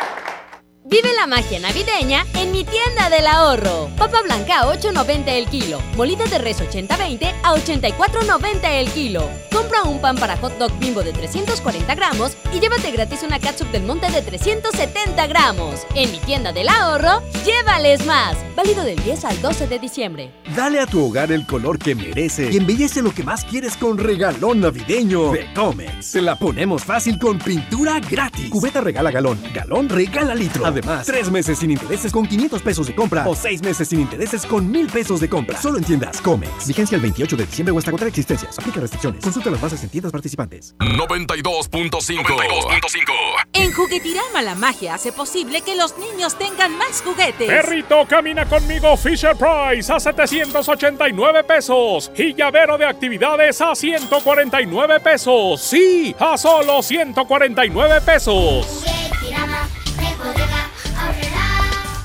Vive 0.91 1.13
la 1.13 1.25
magia 1.25 1.57
navideña 1.57 2.25
en 2.33 2.51
mi 2.51 2.65
tienda 2.65 3.09
del 3.09 3.25
ahorro. 3.25 3.89
Papa 3.97 4.23
blanca 4.23 4.59
a 4.59 4.77
8.90 4.77 5.23
el 5.29 5.47
kilo. 5.47 5.79
Molida 5.95 6.25
de 6.25 6.37
res 6.37 6.59
80-20 6.59 7.33
a 7.43 7.53
84.90 7.53 8.59
el 8.65 8.91
kilo. 8.91 9.29
Compra 9.53 9.83
un 9.83 10.01
pan 10.01 10.17
para 10.17 10.35
hot 10.35 10.57
dog 10.57 10.77
bimbo 10.79 11.01
de 11.01 11.13
340 11.13 11.95
gramos 11.95 12.35
y 12.53 12.59
llévate 12.59 12.91
gratis 12.91 13.23
una 13.23 13.39
catsup 13.39 13.71
del 13.71 13.83
monte 13.83 14.11
de 14.11 14.21
370 14.21 15.27
gramos. 15.27 15.87
En 15.95 16.11
mi 16.11 16.17
tienda 16.17 16.51
del 16.51 16.67
ahorro, 16.67 17.21
llévales 17.45 18.05
más. 18.05 18.35
Válido 18.57 18.83
del 18.83 19.01
10 19.01 19.23
al 19.23 19.41
12 19.41 19.67
de 19.67 19.79
diciembre. 19.79 20.31
Dale 20.57 20.81
a 20.81 20.87
tu 20.87 21.05
hogar 21.05 21.31
el 21.31 21.45
color 21.45 21.79
que 21.79 21.95
merece 21.95 22.51
y 22.51 22.57
embellece 22.57 23.01
lo 23.01 23.15
que 23.15 23.23
más 23.23 23.45
quieres 23.45 23.77
con 23.77 23.97
regalón 23.97 24.59
navideño 24.59 25.31
de 25.31 25.53
Comex. 25.53 26.05
Se 26.05 26.21
la 26.21 26.35
ponemos 26.35 26.83
fácil 26.83 27.17
con 27.17 27.39
pintura 27.39 28.01
gratis. 28.01 28.49
Cubeta 28.49 28.81
regala 28.81 29.09
galón, 29.09 29.41
galón 29.53 29.87
regala 29.87 30.35
litro. 30.35 30.80
Tres 31.05 31.31
meses 31.31 31.59
sin 31.59 31.71
intereses 31.71 32.11
con 32.11 32.25
500 32.25 32.61
pesos 32.61 32.87
de 32.87 32.95
compra 32.95 33.27
o 33.27 33.35
seis 33.35 33.61
meses 33.61 33.87
sin 33.87 34.01
intereses 34.01 34.45
con 34.45 34.69
1000 34.69 34.87
pesos 34.87 35.19
de 35.19 35.29
compra. 35.29 35.61
Solo 35.61 35.77
en 35.77 35.83
tiendas 35.83 36.21
Comex. 36.21 36.67
Vigencia 36.67 36.95
el 36.95 37.01
28 37.01 37.37
de 37.37 37.45
diciembre 37.45 37.73
o 37.73 37.77
hasta 37.77 37.91
agotar 37.91 38.07
existencias. 38.07 38.57
Aplica 38.57 38.79
restricciones. 38.79 39.23
Consulta 39.23 39.49
las 39.49 39.61
bases 39.61 39.83
en 39.83 39.89
tiendas 39.89 40.11
participantes. 40.11 40.75
92.5. 40.79 43.41
En 43.53 43.73
Juguetirama 43.73 44.41
la 44.41 44.55
magia 44.55 44.95
hace 44.95 45.11
posible 45.11 45.61
que 45.61 45.75
los 45.75 45.97
niños 45.97 46.37
tengan 46.37 46.77
más 46.77 47.01
juguetes. 47.01 47.47
Perrito, 47.47 48.05
camina 48.07 48.45
conmigo 48.45 48.95
Fisher 48.97 49.35
Price 49.35 49.91
a 49.91 49.99
789 49.99 51.43
pesos. 51.43 52.11
Y 52.15 52.33
llavero 52.33 52.77
de 52.77 52.85
actividades 52.85 53.61
a 53.61 53.75
149 53.75 54.99
pesos. 54.99 55.61
Sí, 55.61 56.15
a 56.19 56.37
solo 56.37 56.81
149 56.81 58.01
pesos. 58.01 59.00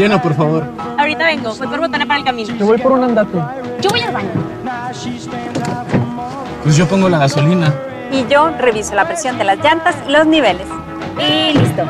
Lleno, 0.00 0.22
por 0.22 0.34
favor. 0.34 0.64
Ahorita 0.96 1.26
vengo, 1.26 1.54
voy 1.56 1.68
por 1.68 1.78
botana 1.78 2.06
para 2.06 2.20
el 2.20 2.24
camino. 2.24 2.54
Yo 2.56 2.64
voy 2.64 2.78
por 2.78 2.92
un 2.92 3.04
andate. 3.04 3.36
Yo 3.82 3.90
voy 3.90 4.00
al 4.00 4.14
baño. 4.14 4.30
Pues 6.62 6.74
yo 6.74 6.88
pongo 6.88 7.10
la 7.10 7.18
gasolina. 7.18 7.74
Y 8.10 8.26
yo 8.26 8.48
reviso 8.48 8.94
la 8.94 9.06
presión 9.06 9.36
de 9.36 9.44
las 9.44 9.58
llantas 9.58 9.94
y 10.08 10.10
los 10.10 10.26
niveles. 10.26 10.66
Y 11.18 11.52
listo. 11.52 11.82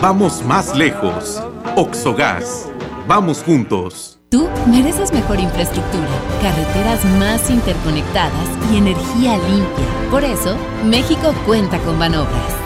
Vamos 0.00 0.44
más 0.44 0.76
lejos. 0.76 1.42
Oxogas. 1.74 2.68
Vamos 3.08 3.42
juntos. 3.42 4.20
Tú 4.28 4.48
mereces 4.68 5.12
mejor 5.12 5.40
infraestructura, 5.40 6.06
carreteras 6.40 7.04
más 7.18 7.50
interconectadas 7.50 8.48
y 8.72 8.76
energía 8.76 9.36
limpia. 9.48 9.84
Por 10.12 10.22
eso, 10.22 10.54
México 10.84 11.34
cuenta 11.44 11.78
con 11.78 11.98
Banobras. 11.98 12.65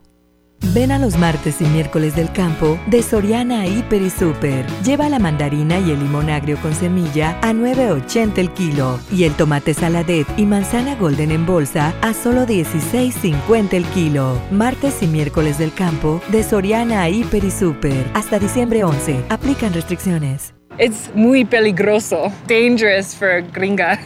Ven 0.73 0.91
a 0.91 0.99
los 0.99 1.17
martes 1.17 1.59
y 1.59 1.65
miércoles 1.65 2.15
del 2.15 2.31
campo 2.31 2.79
de 2.87 3.03
Soriana 3.03 3.67
Hiper 3.67 4.01
y 4.01 4.09
Super. 4.09 4.65
Lleva 4.83 5.09
la 5.09 5.19
mandarina 5.19 5.79
y 5.79 5.91
el 5.91 5.99
limón 5.99 6.29
agrio 6.29 6.57
con 6.61 6.73
semilla 6.73 7.37
a 7.41 7.51
9.80 7.51 8.37
el 8.37 8.51
kilo 8.51 8.97
y 9.11 9.25
el 9.25 9.33
tomate 9.33 9.73
saladet 9.73 10.27
y 10.37 10.45
manzana 10.45 10.95
golden 10.95 11.31
en 11.31 11.45
bolsa 11.45 11.93
a 12.01 12.13
solo 12.13 12.45
16.50 12.45 13.73
el 13.73 13.85
kilo. 13.87 14.39
Martes 14.49 15.01
y 15.01 15.07
miércoles 15.07 15.57
del 15.57 15.73
campo 15.73 16.21
de 16.31 16.43
Soriana 16.43 17.09
Hiper 17.09 17.43
y 17.43 17.51
Super. 17.51 18.09
Hasta 18.13 18.39
diciembre 18.39 18.83
11. 18.83 19.25
Aplican 19.29 19.73
restricciones. 19.73 20.53
Es 20.77 21.11
muy 21.13 21.43
peligroso. 21.43 22.31
Dangerous 22.47 23.13
for 23.13 23.43
gringa. 23.51 23.99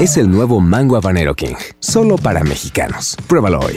Es 0.00 0.16
el 0.16 0.30
nuevo 0.30 0.60
Mango 0.60 0.96
Habanero 0.96 1.34
King. 1.34 1.54
Solo 1.78 2.16
para 2.16 2.42
mexicanos. 2.42 3.16
Pruébalo 3.26 3.60
hoy. 3.60 3.76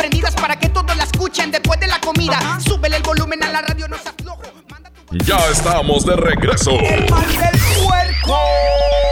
prendidas 0.00 0.34
para 0.34 0.56
que 0.56 0.70
todos 0.70 0.96
la 0.96 1.04
escuchen 1.04 1.50
después 1.50 1.78
de 1.78 1.86
la 1.86 2.00
comida. 2.00 2.58
Súbele 2.64 2.96
el 2.96 3.02
volumen 3.02 3.42
a 3.44 3.50
la 3.50 3.60
radio, 3.60 3.86
no 3.86 3.96
loco. 4.24 4.42
Manda 4.70 4.90
tu 4.90 5.18
Ya 5.18 5.38
estamos 5.50 6.06
de 6.06 6.16
regreso. 6.16 6.70
El 6.70 7.10
mal 7.10 7.28
del 7.28 7.60
puerco. 7.84 8.38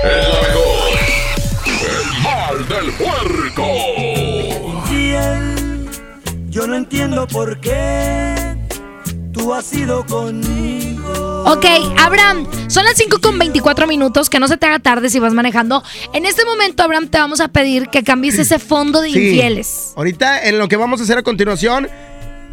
El 0.02 0.28
mejor. 0.46 0.98
El 1.66 2.22
mal 2.22 2.68
del 2.68 2.92
puerco. 2.94 3.66
Infiel, 4.66 5.90
yo 6.48 6.66
no 6.66 6.74
entiendo 6.74 7.26
por 7.26 7.60
qué 7.60 8.56
tú 9.34 9.52
has 9.52 9.70
ido 9.74 10.06
conmigo. 10.06 10.87
Ok, 11.50 11.64
Abraham, 11.98 12.46
son 12.68 12.84
las 12.84 12.94
5 12.98 13.20
con 13.22 13.38
24 13.38 13.86
minutos, 13.86 14.28
que 14.28 14.38
no 14.38 14.48
se 14.48 14.58
te 14.58 14.66
haga 14.66 14.80
tarde 14.80 15.08
si 15.08 15.18
vas 15.18 15.32
manejando. 15.32 15.82
En 16.12 16.26
este 16.26 16.44
momento, 16.44 16.82
Abraham, 16.82 17.08
te 17.08 17.16
vamos 17.16 17.40
a 17.40 17.48
pedir 17.48 17.88
que 17.88 18.04
cambies 18.04 18.38
ese 18.38 18.58
fondo 18.58 19.00
de 19.00 19.10
Sí. 19.10 19.18
infieles. 19.18 19.94
Ahorita 19.96 20.42
en 20.46 20.58
lo 20.58 20.68
que 20.68 20.76
vamos 20.76 21.00
a 21.00 21.04
hacer 21.04 21.16
a 21.16 21.22
continuación. 21.22 21.88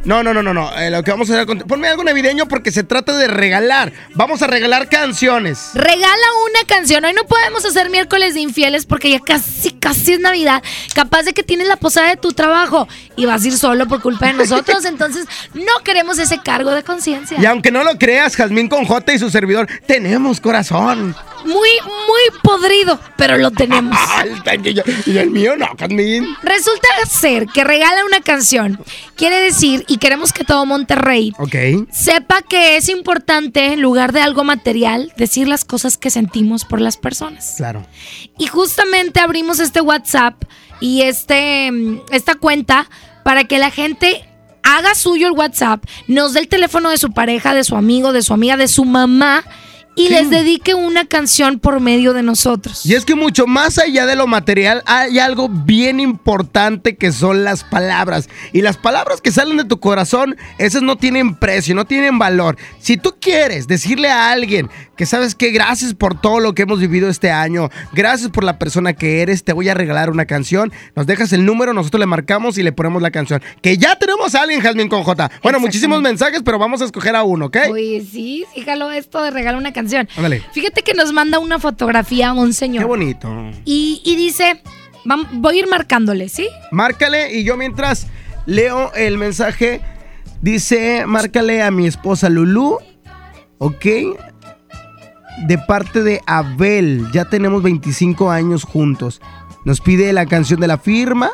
No, 0.06 0.22
no, 0.22 0.34
no, 0.36 0.44
no, 0.44 0.54
no. 0.54 0.72
eh, 0.78 0.92
lo 0.92 1.02
que 1.04 1.10
vamos 1.12 1.30
a 1.30 1.34
hacer 1.34 1.46
continuación. 1.48 1.68
Ponme 1.68 1.88
algo 1.88 2.04
navideño 2.04 2.48
porque 2.48 2.72
se 2.72 2.84
trata 2.84 3.18
de 3.18 3.28
regalar. 3.28 3.92
Vamos 4.14 4.42
a 4.44 4.48
regalar 4.48 4.88
canciones. 4.88 5.72
Regala 5.74 6.28
una 6.50 6.68
canción. 6.68 7.04
Hoy 7.06 7.14
no 7.14 7.24
podemos 7.24 7.66
hacer 7.66 7.90
miércoles 7.90 8.36
de 8.36 8.42
infieles 8.42 8.86
porque 8.86 9.10
ya 9.10 9.20
casi, 9.20 9.72
casi 9.72 10.14
es 10.14 10.20
Navidad. 10.20 10.62
Capaz 10.94 11.24
de 11.24 11.34
que 11.34 11.42
tienes 11.42 11.68
la 11.68 11.78
posada 11.78 12.10
de 12.10 12.18
tu 12.18 12.34
trabajo 12.34 12.88
y 13.16 13.26
vas 13.26 13.44
a 13.44 13.48
ir 13.48 13.58
solo 13.58 13.88
por 13.88 14.02
culpa 14.02 14.28
de 14.28 14.34
nosotros. 14.34 14.86
Entonces, 14.86 15.26
no 15.56 15.84
queremos 15.84 16.20
ese 16.20 16.40
cargo 16.40 16.70
de 16.72 16.84
conciencia. 16.84 17.40
Y 17.40 17.46
aunque 17.46 17.72
no 17.72 17.84
lo 17.84 17.98
creas, 17.98 18.36
Jazmín 18.36 18.70
con 18.70 18.86
J 18.86 19.14
y 19.14 19.20
su 19.20 19.32
servidor, 19.32 19.68
tenemos 19.88 20.40
corazón. 20.40 21.16
Muy, 21.46 21.70
muy 21.86 22.40
podrido, 22.42 23.00
pero 23.18 23.38
lo 23.38 23.52
tenemos. 23.52 23.98
y 25.06 25.18
el 25.18 25.30
mío 25.30 25.56
no, 25.56 25.68
Jazmín. 25.78 26.36
Resulta 26.44 26.88
ser 27.08 27.48
que 27.48 27.64
regala 27.64 28.04
una 28.06 28.22
canción. 28.22 28.80
Quiere 29.16 29.40
decir, 29.40 29.86
y 29.88 29.98
queremos 29.98 30.34
que 30.34 30.44
todo 30.44 30.66
Monterrey 30.66 31.34
sepa 31.92 32.42
que 32.42 32.78
es 32.78 32.90
importante, 32.90 33.74
en 33.74 33.82
lugar 33.82 34.12
de 34.12 34.22
algo 34.22 34.44
material, 34.44 35.14
decir 35.18 35.48
las 35.48 35.66
cosas 35.66 35.98
que 35.98 36.10
sentimos 36.10 36.66
por 36.66 36.82
las 36.82 36.98
personas. 36.98 37.56
Claro. 37.58 37.86
Y 38.38 38.48
justamente 38.48 39.20
abrimos 39.20 39.60
este 39.60 39.82
WhatsApp 39.82 40.44
y 40.80 41.04
este, 41.04 41.72
mm, 41.72 42.02
esta 42.12 42.36
cuenta 42.36 42.90
para 43.24 43.46
que 43.46 43.60
la 43.60 43.72
gente 43.72 44.26
haga 44.64 44.96
suyo 44.96 45.28
el 45.28 45.34
WhatsApp, 45.34 45.84
nos 46.08 46.34
dé 46.34 46.40
el 46.40 46.48
teléfono 46.48 46.90
de 46.90 46.98
su 46.98 47.12
pareja, 47.12 47.54
de 47.54 47.64
su 47.64 47.76
amigo, 47.76 48.14
de 48.14 48.24
su 48.24 48.34
amiga, 48.34 48.58
de 48.58 48.68
su 48.68 48.84
mamá 48.84 49.44
y 49.96 50.10
les 50.10 50.30
dedique 50.30 50.76
una 50.76 51.06
canción 51.06 51.60
por 51.60 51.80
medio 51.80 52.14
de 52.14 52.22
nosotros. 52.22 52.86
Y 52.86 52.96
es 52.96 53.06
que 53.06 53.16
mucho 53.16 53.48
más 53.48 53.78
allá 53.78 54.06
de 54.06 54.16
lo 54.16 54.28
material 54.28 54.84
hay 54.86 55.20
algo 55.20 55.48
bien 55.50 56.00
importante 56.00 56.98
que 56.98 57.12
son 57.12 57.44
las 57.44 57.64
palabras. 57.64 58.30
Y 58.52 58.62
las 58.62 58.78
palabras 58.78 59.22
que 59.22 59.32
salen 59.32 59.58
de 59.58 59.64
tu 59.64 59.80
corazón, 59.80 60.36
esas 60.58 60.82
no 60.82 60.98
tienen 60.98 61.36
precio, 61.36 61.76
no 61.76 61.86
tienen 61.86 62.20
valor. 62.20 62.58
Si 62.80 62.98
tú 62.98 63.16
quieres 63.20 63.68
decirle 63.68 64.10
a 64.10 64.32
alguien 64.32 64.70
que 64.98 65.06
sabes 65.06 65.36
que 65.36 65.52
gracias 65.52 65.94
por 65.94 66.20
todo 66.20 66.40
lo 66.40 66.54
que 66.54 66.64
hemos 66.64 66.80
vivido 66.80 67.10
este 67.10 67.32
año, 67.32 67.70
gracias 67.94 68.30
por 68.32 68.44
la 68.44 68.60
persona 68.60 68.94
que 68.94 69.22
eres, 69.22 69.44
te 69.44 69.54
voy 69.54 69.70
a 69.70 69.74
regalar 69.74 70.10
una 70.10 70.26
canción, 70.26 70.72
nos 70.96 71.06
dejas 71.06 71.34
el 71.34 71.46
número, 71.46 71.74
nosotros 71.74 72.00
le 72.00 72.06
marcamos 72.06 72.58
y 72.58 72.64
le 72.64 72.72
ponemos 72.72 73.02
la 73.02 73.12
canción. 73.12 73.42
Que 73.62 73.78
ya 73.78 73.98
tenemos 73.98 74.36
a 74.36 74.42
alguien, 74.42 74.62
Jasmine 74.62 74.90
con 74.90 75.04
J. 75.04 75.32
Bueno, 75.44 75.60
muchísimos 75.60 76.02
mensajes, 76.02 76.42
pero 76.44 76.60
vamos 76.60 76.82
a 76.82 76.86
escoger 76.86 77.16
a 77.16 77.24
uno, 77.24 77.48
¿ok? 77.48 77.58
Oye, 77.72 78.06
sí, 78.10 78.46
fíjalo 78.54 78.92
esto 78.92 79.22
de 79.22 79.32
regalar 79.32 79.60
una 79.60 79.74
canción. 79.74 79.85
Fíjate 80.52 80.82
que 80.82 80.94
nos 80.94 81.14
manda 81.14 81.40
una 81.40 81.60
fotografía 81.60 82.30
a 82.30 82.34
un 82.34 82.54
señor. 82.54 82.84
Qué 82.84 82.88
bonito. 82.88 83.52
Y, 83.66 84.02
y 84.06 84.16
dice, 84.16 84.62
voy 85.34 85.56
a 85.56 85.60
ir 85.60 85.68
marcándole, 85.68 86.30
¿sí? 86.30 86.48
Márcale 86.72 87.34
y 87.34 87.44
yo 87.44 87.58
mientras 87.58 88.08
leo 88.46 88.92
el 88.94 89.18
mensaje, 89.18 89.82
dice, 90.42 91.06
márcale 91.06 91.62
a 91.62 91.72
mi 91.72 91.88
esposa 91.88 92.30
Lulu, 92.30 92.78
¿ok? 93.58 93.86
De 95.48 95.58
parte 95.68 96.02
de 96.04 96.22
Abel, 96.26 97.08
ya 97.12 97.26
tenemos 97.26 97.62
25 97.62 98.32
años 98.32 98.64
juntos. 98.64 99.22
Nos 99.66 99.82
pide 99.82 100.14
la 100.14 100.26
canción 100.26 100.60
de 100.60 100.68
la 100.68 100.78
firma, 100.78 101.32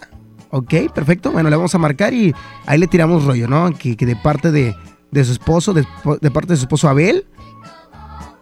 ¿ok? 0.49 0.91
Perfecto, 0.93 1.31
bueno, 1.31 1.49
le 1.49 1.55
vamos 1.55 1.75
a 1.75 1.77
marcar 1.77 2.13
y 2.13 2.33
ahí 2.65 2.79
le 2.79 2.87
tiramos 2.87 3.25
rollo, 3.25 3.47
¿no? 3.47 3.71
Que, 3.73 3.95
que 3.95 4.05
de 4.05 4.15
parte 4.15 4.51
de, 4.51 4.75
de 5.11 5.25
su 5.25 5.33
esposo, 5.33 5.73
de, 5.73 5.85
de 6.21 6.31
parte 6.31 6.53
de 6.53 6.57
su 6.57 6.63
esposo 6.63 6.89
Abel, 6.89 7.25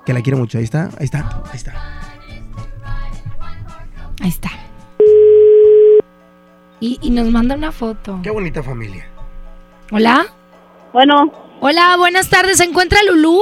que 0.10 0.14
la 0.14 0.22
quiere 0.24 0.40
mucho, 0.40 0.58
ahí 0.58 0.64
está, 0.64 0.90
ahí 0.98 1.06
está, 1.06 1.44
ahí 1.52 1.56
está. 1.56 1.74
Ahí 4.22 4.30
está. 4.30 4.50
Y, 6.80 6.98
y 7.00 7.12
nos 7.12 7.30
manda 7.30 7.54
una 7.54 7.72
foto. 7.72 8.20
Qué 8.24 8.32
bonita 8.32 8.64
familia. 8.64 9.08
Hola. 9.92 10.26
Bueno. 10.94 11.32
Hola, 11.60 11.96
buenas 11.98 12.28
tardes. 12.28 12.58
¿Se 12.58 12.64
encuentra 12.64 13.04
Lulú? 13.04 13.40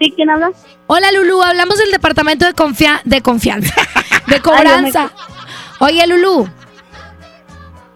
Sí, 0.00 0.12
¿quién 0.16 0.30
habla? 0.30 0.50
Hola, 0.88 1.12
Lulú. 1.12 1.44
Hablamos 1.44 1.78
del 1.78 1.92
departamento 1.92 2.44
de, 2.44 2.54
confia 2.54 3.00
de 3.04 3.22
confianza. 3.22 3.72
De 4.26 4.40
cobranza. 4.40 5.12
Oye, 5.78 6.04
Lulú. 6.08 6.48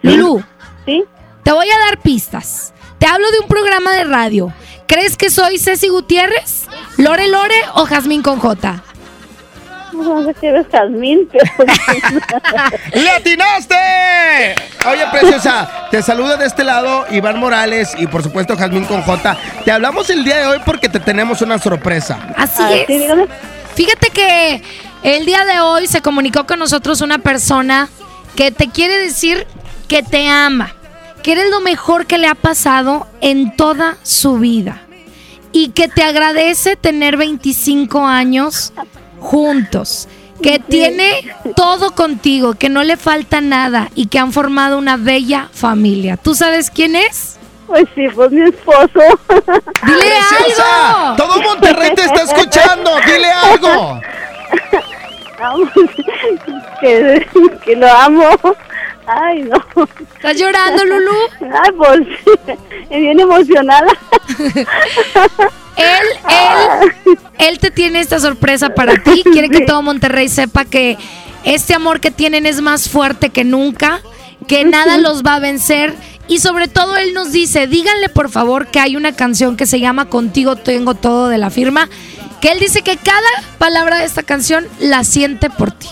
Lulú. 0.02 0.40
Sí. 0.86 1.02
Te 1.42 1.50
voy 1.50 1.66
a 1.68 1.78
dar 1.86 2.00
pistas. 2.00 2.72
Te 2.98 3.06
hablo 3.06 3.28
de 3.32 3.40
un 3.40 3.48
programa 3.48 3.92
de 3.92 4.04
radio. 4.04 4.52
¿Crees 4.86 5.16
que 5.16 5.30
soy 5.30 5.58
Ceci 5.58 5.88
Gutiérrez, 5.88 6.63
Lore 6.96 7.28
Lore 7.28 7.56
o 7.74 7.86
Jazmín 7.86 8.22
con 8.22 8.38
J? 8.38 8.82
No 9.92 10.24
sé 10.24 10.34
si 10.40 10.46
eres 10.46 10.66
Jazmín, 10.70 11.28
pero... 11.30 11.44
¡Le 12.94 13.10
atinaste! 13.10 13.74
Oye, 14.86 15.06
preciosa, 15.10 15.88
te 15.90 16.02
saluda 16.02 16.36
de 16.36 16.46
este 16.46 16.64
lado 16.64 17.06
Iván 17.10 17.38
Morales 17.38 17.94
y 17.98 18.06
por 18.06 18.22
supuesto 18.22 18.56
Jazmín 18.56 18.84
con 18.84 19.02
J. 19.02 19.36
Te 19.64 19.72
hablamos 19.72 20.10
el 20.10 20.24
día 20.24 20.38
de 20.38 20.46
hoy 20.46 20.58
porque 20.64 20.88
te 20.88 21.00
tenemos 21.00 21.42
una 21.42 21.58
sorpresa. 21.58 22.18
Así 22.36 22.62
es. 22.88 23.12
Fíjate 23.74 24.10
que 24.10 24.62
el 25.02 25.26
día 25.26 25.44
de 25.44 25.60
hoy 25.60 25.86
se 25.86 26.00
comunicó 26.00 26.46
con 26.46 26.58
nosotros 26.58 27.00
una 27.00 27.18
persona 27.18 27.88
que 28.36 28.52
te 28.52 28.68
quiere 28.68 28.98
decir 28.98 29.46
que 29.88 30.02
te 30.02 30.28
ama, 30.28 30.74
que 31.22 31.32
eres 31.32 31.50
lo 31.50 31.60
mejor 31.60 32.06
que 32.06 32.18
le 32.18 32.28
ha 32.28 32.34
pasado 32.34 33.08
en 33.20 33.56
toda 33.56 33.96
su 34.02 34.38
vida 34.38 34.83
y 35.54 35.68
que 35.68 35.86
te 35.86 36.02
agradece 36.02 36.74
tener 36.74 37.16
25 37.16 38.04
años 38.04 38.72
juntos, 39.20 40.08
que 40.42 40.58
tiene 40.58 41.32
todo 41.54 41.92
contigo, 41.94 42.54
que 42.54 42.68
no 42.68 42.82
le 42.82 42.96
falta 42.96 43.40
nada 43.40 43.88
y 43.94 44.08
que 44.08 44.18
han 44.18 44.32
formado 44.32 44.76
una 44.76 44.96
bella 44.96 45.48
familia. 45.52 46.16
¿Tú 46.16 46.34
sabes 46.34 46.70
quién 46.70 46.96
es? 46.96 47.38
Pues 47.68 47.84
sí, 47.94 48.02
pues 48.12 48.32
mi 48.32 48.42
esposo. 48.42 48.88
¡Dile 49.86 50.10
¡Preciosa! 50.28 51.12
algo! 51.12 51.16
¡Todo 51.16 51.40
Monterrey 51.42 51.94
te 51.94 52.02
está 52.02 52.22
escuchando! 52.22 52.90
¡Dile 53.06 53.30
algo! 53.30 54.00
Vamos, 55.38 55.70
que, 56.80 57.26
que 57.64 57.76
lo 57.76 57.90
amo. 57.92 58.28
Ay, 59.06 59.42
no. 59.42 59.56
¿Estás 60.16 60.38
llorando, 60.38 60.84
Lulu? 60.84 61.12
Ay, 61.40 61.72
pues 61.76 62.00
sí, 62.24 62.98
bien 63.00 63.20
emocionada. 63.20 63.92
Él, 65.76 66.06
él, 66.28 67.18
él 67.38 67.58
te 67.58 67.70
tiene 67.70 68.00
esta 68.00 68.20
sorpresa 68.20 68.74
para 68.74 69.02
ti. 69.02 69.22
Quiere 69.24 69.48
que 69.48 69.62
todo 69.62 69.82
Monterrey 69.82 70.28
sepa 70.28 70.64
que 70.64 70.96
este 71.44 71.74
amor 71.74 72.00
que 72.00 72.10
tienen 72.10 72.46
es 72.46 72.60
más 72.60 72.88
fuerte 72.88 73.30
que 73.30 73.44
nunca, 73.44 74.00
que 74.46 74.64
nada 74.64 74.98
los 74.98 75.22
va 75.22 75.34
a 75.34 75.40
vencer. 75.40 75.94
Y 76.26 76.38
sobre 76.38 76.68
todo 76.68 76.96
él 76.96 77.12
nos 77.12 77.32
dice, 77.32 77.66
díganle 77.66 78.08
por 78.08 78.30
favor 78.30 78.68
que 78.68 78.80
hay 78.80 78.96
una 78.96 79.14
canción 79.14 79.56
que 79.56 79.66
se 79.66 79.80
llama 79.80 80.08
Contigo 80.08 80.56
tengo 80.56 80.94
todo 80.94 81.28
de 81.28 81.36
la 81.36 81.50
firma, 81.50 81.88
que 82.40 82.52
él 82.52 82.58
dice 82.60 82.82
que 82.82 82.96
cada 82.96 83.28
palabra 83.58 83.98
de 83.98 84.04
esta 84.04 84.22
canción 84.22 84.66
la 84.80 85.04
siente 85.04 85.50
por 85.50 85.72
ti. 85.72 85.88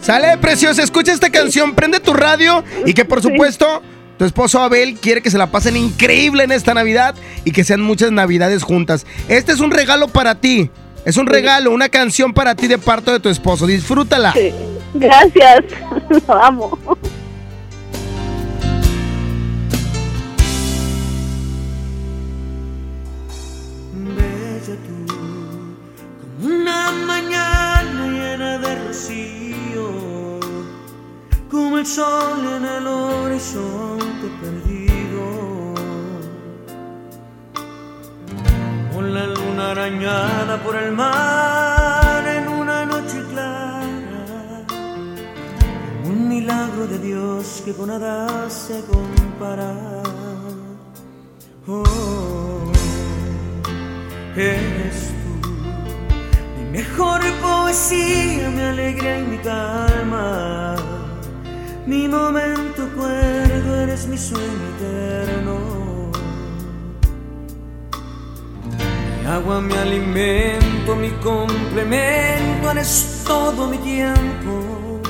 Sale, 0.00 0.38
preciosa, 0.38 0.82
escucha 0.82 1.12
esta 1.12 1.30
canción, 1.30 1.74
prende 1.74 2.00
tu 2.00 2.14
radio 2.14 2.64
y 2.86 2.94
que 2.94 3.04
por 3.04 3.20
supuesto 3.20 3.82
tu 4.16 4.24
esposo 4.24 4.60
Abel 4.60 4.96
quiere 4.96 5.22
que 5.22 5.30
se 5.30 5.38
la 5.38 5.50
pasen 5.50 5.76
increíble 5.76 6.44
en 6.44 6.52
esta 6.52 6.74
Navidad 6.74 7.14
y 7.44 7.52
que 7.52 7.62
sean 7.64 7.80
muchas 7.80 8.10
Navidades 8.10 8.62
juntas. 8.62 9.06
Este 9.28 9.52
es 9.52 9.60
un 9.60 9.70
regalo 9.70 10.08
para 10.08 10.34
ti. 10.34 10.70
Es 11.04 11.16
un 11.16 11.26
regalo, 11.26 11.70
una 11.70 11.88
canción 11.88 12.34
para 12.34 12.54
ti 12.54 12.66
de 12.66 12.78
parte 12.78 13.12
de 13.12 13.20
tu 13.20 13.28
esposo. 13.28 13.66
Disfrútala. 13.66 14.34
Gracias, 14.94 15.64
lo 16.28 16.34
amo. 16.34 16.78
Bella 23.94 24.76
tú, 24.86 25.06
como 26.20 26.54
una 26.54 26.90
mañana 26.90 28.06
llena 28.12 28.58
de 28.58 28.74
rocío, 28.86 29.37
como 31.58 31.76
el 31.78 31.86
sol 31.86 32.40
en 32.56 32.64
el 32.64 32.86
horizonte 32.86 34.26
perdido, 34.40 35.24
como 38.92 39.02
la 39.02 39.26
luna 39.26 39.72
arañada 39.72 40.62
por 40.62 40.76
el 40.76 40.92
mar 40.92 42.22
en 42.28 42.48
una 42.48 42.86
noche 42.86 43.18
clara, 43.30 44.24
un 46.04 46.28
milagro 46.28 46.86
de 46.86 46.98
Dios 47.00 47.62
que 47.64 47.72
con 47.74 47.88
nada 47.88 48.48
se 48.48 48.80
compara. 48.92 49.74
Oh. 51.66 52.70
eres 54.36 54.98
tú. 55.20 55.50
Mi 56.56 56.64
mejor 56.78 57.20
poesía, 57.42 58.48
mi 58.48 58.62
alegría 58.62 59.18
y 59.18 59.22
mi 59.24 59.38
calma. 59.38 60.77
Mi 61.88 62.06
momento 62.06 62.86
cuerdo, 62.94 63.74
eres 63.76 64.06
mi 64.08 64.18
sueño 64.18 64.64
eterno. 64.76 65.56
Mi 69.22 69.26
agua, 69.26 69.62
mi 69.62 69.72
alimento, 69.72 70.94
mi 70.94 71.08
complemento, 71.22 72.70
eres 72.72 73.22
todo 73.24 73.68
mi 73.68 73.78
tiempo. 73.78 75.00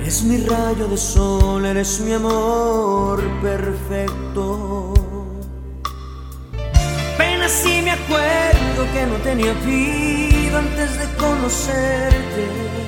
Eres 0.00 0.24
mi 0.24 0.38
rayo 0.38 0.88
de 0.88 0.96
sol, 0.96 1.64
eres 1.64 2.00
mi 2.00 2.14
amor 2.14 3.22
perfecto. 3.40 4.92
Apenas 7.14 7.52
si 7.52 7.80
me 7.80 7.92
acuerdo 7.92 8.80
que 8.92 9.06
no 9.06 9.16
tenía 9.22 9.52
vida 9.64 10.58
antes 10.58 10.98
de 10.98 11.06
conocerte. 11.16 12.83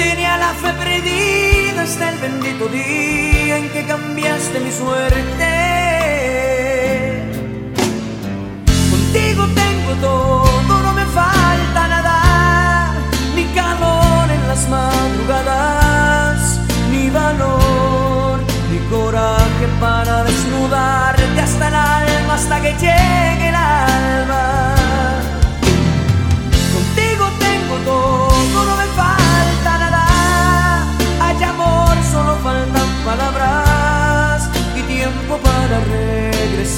Tenía 0.00 0.38
la 0.38 0.54
fe 0.54 0.72
perdida 0.82 1.82
hasta 1.82 2.08
el 2.08 2.18
bendito 2.20 2.68
día 2.68 3.58
en 3.58 3.68
que 3.68 3.84
cambiaste 3.84 4.58
mi 4.60 4.72
suerte. 4.72 5.50
Contigo 8.90 9.46
tengo 9.62 9.92
todo, 10.00 10.39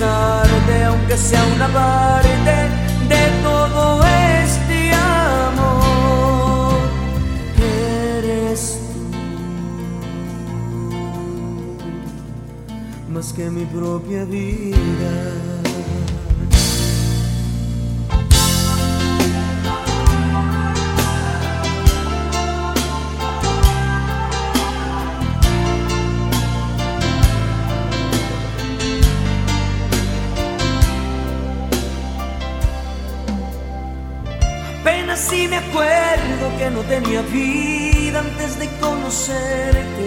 aunque 0.04 1.16
sea 1.16 1.44
una 1.54 1.68
parte 1.68 2.68
de 3.08 3.30
todo 3.42 4.04
este 4.04 4.92
amor. 4.94 6.74
Eres 8.18 8.78
tú, 13.06 13.12
más 13.12 13.32
que 13.32 13.50
mi 13.50 13.64
propia 13.64 14.24
vida. 14.24 15.41
Si 35.28 35.46
me 35.48 35.56
acuerdo 35.56 36.44
que 36.58 36.70
no 36.70 36.80
tenía 36.80 37.22
vida 37.22 38.20
antes 38.20 38.58
de 38.58 38.68
conocerte. 38.80 40.06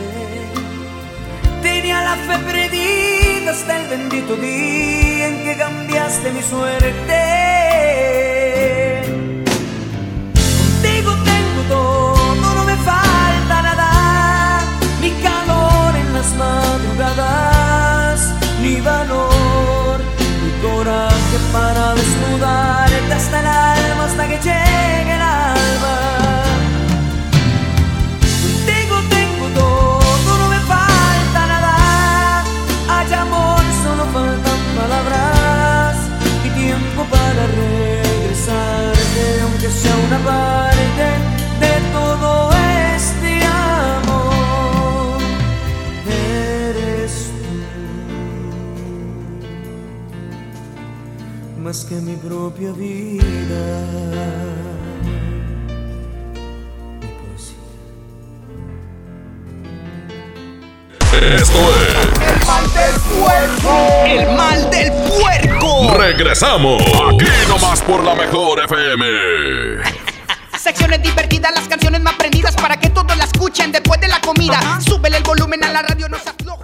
Tenía 1.61 2.01
la 2.03 2.15
fe 2.27 2.37
perdida 2.45 3.51
hasta 3.51 3.81
el 3.81 3.87
bendito 3.87 4.35
día 4.35 5.27
en 5.27 5.43
que 5.45 5.55
cambiaste 5.57 6.31
mi 6.31 6.41
suerte. 6.41 7.21
Contigo 10.59 11.11
tengo 11.31 11.61
todo, 11.69 12.53
no 12.55 12.63
me 12.65 12.75
falta 12.89 13.61
nada, 13.69 14.61
ni 15.01 15.11
calor 15.27 15.95
en 15.95 16.13
las 16.13 16.29
madrugadas, 16.43 18.19
ni 18.61 18.81
valor, 18.81 19.97
ni 20.43 20.51
coraje 20.67 21.37
para 21.53 21.95
desnudarte 21.95 23.13
hasta 23.13 23.39
el 23.39 23.47
alma, 23.47 24.05
hasta 24.05 24.27
que 24.27 24.37
llegue 24.47 24.64
de 40.25 41.73
todo 41.93 42.49
este 42.95 43.45
amor. 43.45 45.21
Eres 46.07 47.29
tú, 47.37 47.45
más 51.61 51.85
que 51.85 51.95
mi 51.95 52.15
propia 52.15 52.71
vida. 52.71 53.85
Esto 61.15 61.21
es 61.21 61.49
El 62.21 62.45
mal 62.45 62.65
del 62.73 62.95
puerco. 63.19 63.73
El 64.05 64.29
mal 64.35 64.69
del 64.69 64.91
puerco. 64.91 65.93
Regresamos. 65.97 66.81
Aquí 66.81 67.25
nomás 67.47 67.81
por 67.81 68.03
la 68.03 68.13
mejor 68.15 68.59
FM. 68.59 70.04
Secciones 70.65 70.99
divertidas, 71.03 71.53
las 71.53 71.67
canciones 71.67 72.01
más 72.01 72.15
prendidas 72.15 72.55
para 72.55 72.79
que 72.79 72.89
todos 72.89 73.15
la 73.15 73.25
escuchen 73.25 73.71
después 73.71 74.01
de 74.01 74.07
la 74.07 74.19
comida. 74.19 74.79
Súbele 74.81 75.17
el 75.17 75.23
volumen 75.23 75.63
a 75.63 75.71
la 75.71 75.83
radio, 75.83 76.09
no 76.09 76.17
se 76.17 76.27
aflojo. 76.27 76.63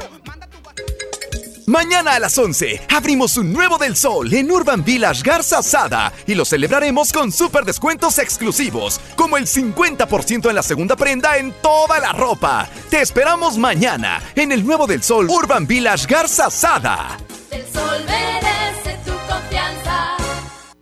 Mañana 1.67 2.15
a 2.15 2.19
las 2.19 2.35
11 2.35 2.81
abrimos 2.89 3.37
un 3.37 3.53
nuevo 3.53 3.77
del 3.77 3.95
sol 3.95 4.33
en 4.33 4.49
Urban 4.49 4.83
Village 4.83 5.21
Garza 5.21 5.61
Sada 5.61 6.11
y 6.25 6.33
lo 6.33 6.45
celebraremos 6.45 7.13
con 7.13 7.31
super 7.31 7.63
descuentos 7.63 8.17
exclusivos, 8.17 8.99
como 9.15 9.37
el 9.37 9.45
50% 9.45 10.49
en 10.49 10.55
la 10.55 10.63
segunda 10.63 10.95
prenda 10.95 11.37
en 11.37 11.53
toda 11.61 11.99
la 11.99 12.11
ropa. 12.11 12.67
Te 12.89 13.01
esperamos 13.01 13.59
mañana 13.59 14.19
en 14.33 14.51
el 14.51 14.65
nuevo 14.65 14.87
del 14.87 15.03
sol 15.03 15.27
Urban 15.29 15.67
Village 15.67 16.07
Garza 16.07 16.49
Sada. 16.49 17.19
El 17.51 17.61
sol 17.71 18.07
tu. 18.07 18.61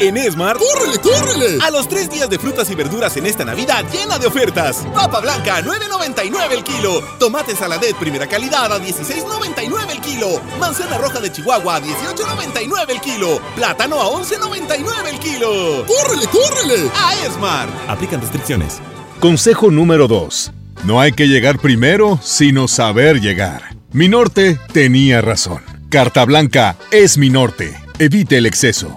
En 0.00 0.16
Esmar, 0.16 0.56
¡córrele, 0.58 0.98
córrele! 0.98 1.58
A 1.60 1.70
los 1.70 1.88
tres 1.88 2.08
días 2.08 2.30
de 2.30 2.38
frutas 2.38 2.70
y 2.70 2.76
verduras 2.76 3.16
en 3.16 3.26
esta 3.26 3.44
Navidad 3.44 3.84
llena 3.92 4.16
de 4.18 4.28
ofertas. 4.28 4.86
Papa 4.94 5.20
blanca, 5.20 5.60
9.99 5.60 6.52
el 6.52 6.62
kilo. 6.62 7.02
Tomate 7.18 7.56
saladet 7.56 7.96
primera 7.96 8.28
calidad 8.28 8.72
a 8.72 8.78
16.99 8.78 9.90
el 9.90 10.00
kilo. 10.00 10.40
Manzana 10.60 10.98
roja 10.98 11.18
de 11.20 11.32
Chihuahua 11.32 11.76
a 11.76 11.82
18.99 11.82 12.90
el 12.90 13.00
kilo. 13.00 13.40
Plátano 13.56 14.00
a 14.00 14.04
11.99 14.10 15.08
el 15.10 15.18
kilo. 15.18 15.84
¡Córrele, 15.86 16.26
córrele! 16.28 16.90
A 16.94 17.26
Esmar. 17.26 17.68
Aplican 17.88 18.20
restricciones. 18.20 18.78
Consejo 19.18 19.72
número 19.72 20.06
2. 20.06 20.52
No 20.84 21.00
hay 21.00 21.10
que 21.10 21.26
llegar 21.26 21.58
primero, 21.58 22.20
sino 22.22 22.68
saber 22.68 23.20
llegar. 23.20 23.74
Mi 23.90 24.08
norte 24.08 24.60
tenía 24.72 25.22
razón. 25.22 25.62
Carta 25.90 26.24
blanca 26.24 26.76
es 26.92 27.18
mi 27.18 27.30
norte. 27.30 27.76
Evite 27.98 28.38
el 28.38 28.46
exceso. 28.46 28.96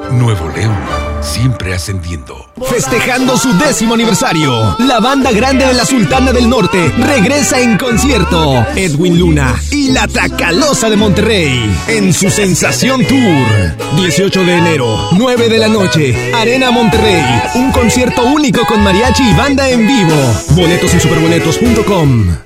Nuevo 0.11 0.49
León, 0.49 0.77
siempre 1.21 1.73
ascendiendo. 1.73 2.51
Festejando 2.69 3.37
su 3.37 3.57
décimo 3.57 3.93
aniversario, 3.93 4.75
la 4.79 4.99
banda 4.99 5.31
grande 5.31 5.65
de 5.65 5.73
la 5.73 5.85
Sultana 5.85 6.31
del 6.31 6.49
Norte 6.49 6.91
regresa 6.97 7.59
en 7.59 7.77
concierto. 7.77 8.65
Edwin 8.75 9.17
Luna 9.17 9.55
y 9.71 9.91
la 9.91 10.07
Tracalosa 10.07 10.89
de 10.89 10.97
Monterrey 10.97 11.71
en 11.87 12.13
su 12.13 12.29
Sensación 12.29 13.05
Tour. 13.05 13.95
18 13.95 14.43
de 14.43 14.57
enero, 14.57 15.09
9 15.13 15.49
de 15.49 15.57
la 15.57 15.67
noche, 15.67 16.33
Arena 16.33 16.71
Monterrey. 16.71 17.23
Un 17.55 17.71
concierto 17.71 18.23
único 18.23 18.65
con 18.65 18.83
mariachi 18.83 19.23
y 19.29 19.33
banda 19.33 19.69
en 19.69 19.87
vivo. 19.87 20.15
Boletos 20.51 20.93
en 20.93 20.99
superboletos.com. 20.99 22.37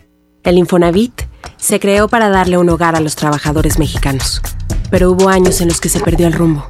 El 0.43 0.57
Infonavit 0.57 1.23
se 1.57 1.79
creó 1.79 2.07
para 2.07 2.29
darle 2.29 2.57
un 2.57 2.69
hogar 2.69 2.95
a 2.95 2.99
los 2.99 3.15
trabajadores 3.15 3.79
mexicanos, 3.79 4.41
pero 4.91 5.11
hubo 5.11 5.29
años 5.29 5.61
en 5.61 5.67
los 5.69 5.81
que 5.81 5.89
se 5.89 5.99
perdió 5.99 6.27
el 6.27 6.33
rumbo. 6.33 6.69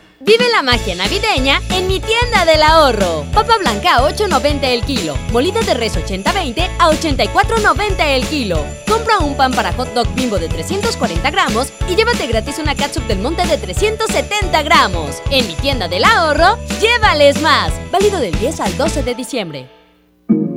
Vive 0.23 0.49
la 0.51 0.61
magia 0.61 0.93
navideña 0.93 1.61
en 1.71 1.87
mi 1.87 1.99
tienda 1.99 2.45
del 2.45 2.61
ahorro. 2.61 3.25
Papa 3.33 3.57
blanca 3.57 3.95
a 3.95 4.09
8.90 4.09 4.63
el 4.65 4.83
kilo. 4.83 5.15
Molida 5.31 5.61
de 5.61 5.73
res 5.73 5.97
80-20 5.97 6.69
a 6.77 6.91
84.90 6.91 8.05
el 8.05 8.27
kilo. 8.27 8.63
Compra 8.87 9.17
un 9.17 9.35
pan 9.35 9.51
para 9.51 9.73
hot 9.73 9.91
dog 9.95 10.07
bimbo 10.13 10.37
de 10.37 10.47
340 10.47 11.31
gramos 11.31 11.73
y 11.89 11.95
llévate 11.95 12.27
gratis 12.27 12.59
una 12.59 12.75
catsup 12.75 13.03
del 13.07 13.19
monte 13.19 13.47
de 13.47 13.57
370 13.57 14.61
gramos. 14.61 15.21
En 15.31 15.47
mi 15.47 15.55
tienda 15.55 15.87
del 15.87 16.03
ahorro, 16.03 16.57
llévales 16.79 17.41
más. 17.41 17.73
Válido 17.91 18.19
del 18.19 18.37
10 18.39 18.59
al 18.59 18.77
12 18.77 19.01
de 19.01 19.15
diciembre. 19.15 19.80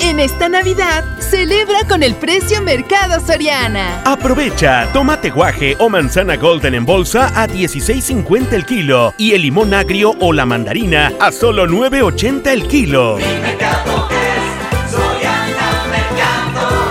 En 0.00 0.20
esta 0.20 0.48
Navidad, 0.48 1.04
celebra 1.20 1.86
con 1.88 2.02
el 2.02 2.14
precio 2.14 2.60
Mercado 2.62 3.24
Soriana. 3.24 4.02
Aprovecha 4.04 4.88
tomate 4.92 5.30
guaje 5.30 5.76
o 5.78 5.88
manzana 5.88 6.36
golden 6.36 6.74
en 6.74 6.84
bolsa 6.84 7.28
a 7.34 7.48
16.50 7.48 8.52
el 8.52 8.66
kilo 8.66 9.14
y 9.18 9.32
el 9.32 9.42
limón 9.42 9.72
agrio 9.72 10.14
o 10.20 10.32
la 10.32 10.46
mandarina 10.46 11.12
a 11.20 11.32
solo 11.32 11.66
9.80 11.66 12.46
el 12.48 12.68
kilo. 12.68 13.18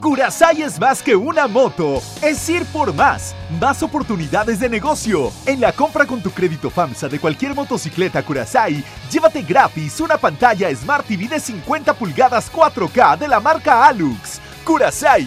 Curasai 0.00 0.62
es 0.62 0.78
más 0.78 1.02
que 1.02 1.16
una 1.16 1.48
moto, 1.48 2.00
es 2.22 2.48
ir 2.48 2.64
por 2.66 2.94
más, 2.94 3.34
más 3.60 3.82
oportunidades 3.82 4.60
de 4.60 4.68
negocio. 4.68 5.32
En 5.44 5.60
la 5.60 5.72
compra 5.72 6.06
con 6.06 6.22
tu 6.22 6.30
crédito 6.30 6.70
FAMSA 6.70 7.08
de 7.08 7.18
cualquier 7.18 7.54
motocicleta 7.54 8.22
Curasai, 8.22 8.84
llévate 9.10 9.42
gratis 9.42 9.98
una 10.00 10.16
pantalla 10.16 10.72
Smart 10.74 11.04
TV 11.04 11.26
de 11.26 11.40
50 11.40 11.94
pulgadas 11.94 12.50
4K 12.52 13.18
de 13.18 13.26
la 13.26 13.40
marca 13.40 13.86
Alux. 13.86 14.40
Curasai, 14.64 15.26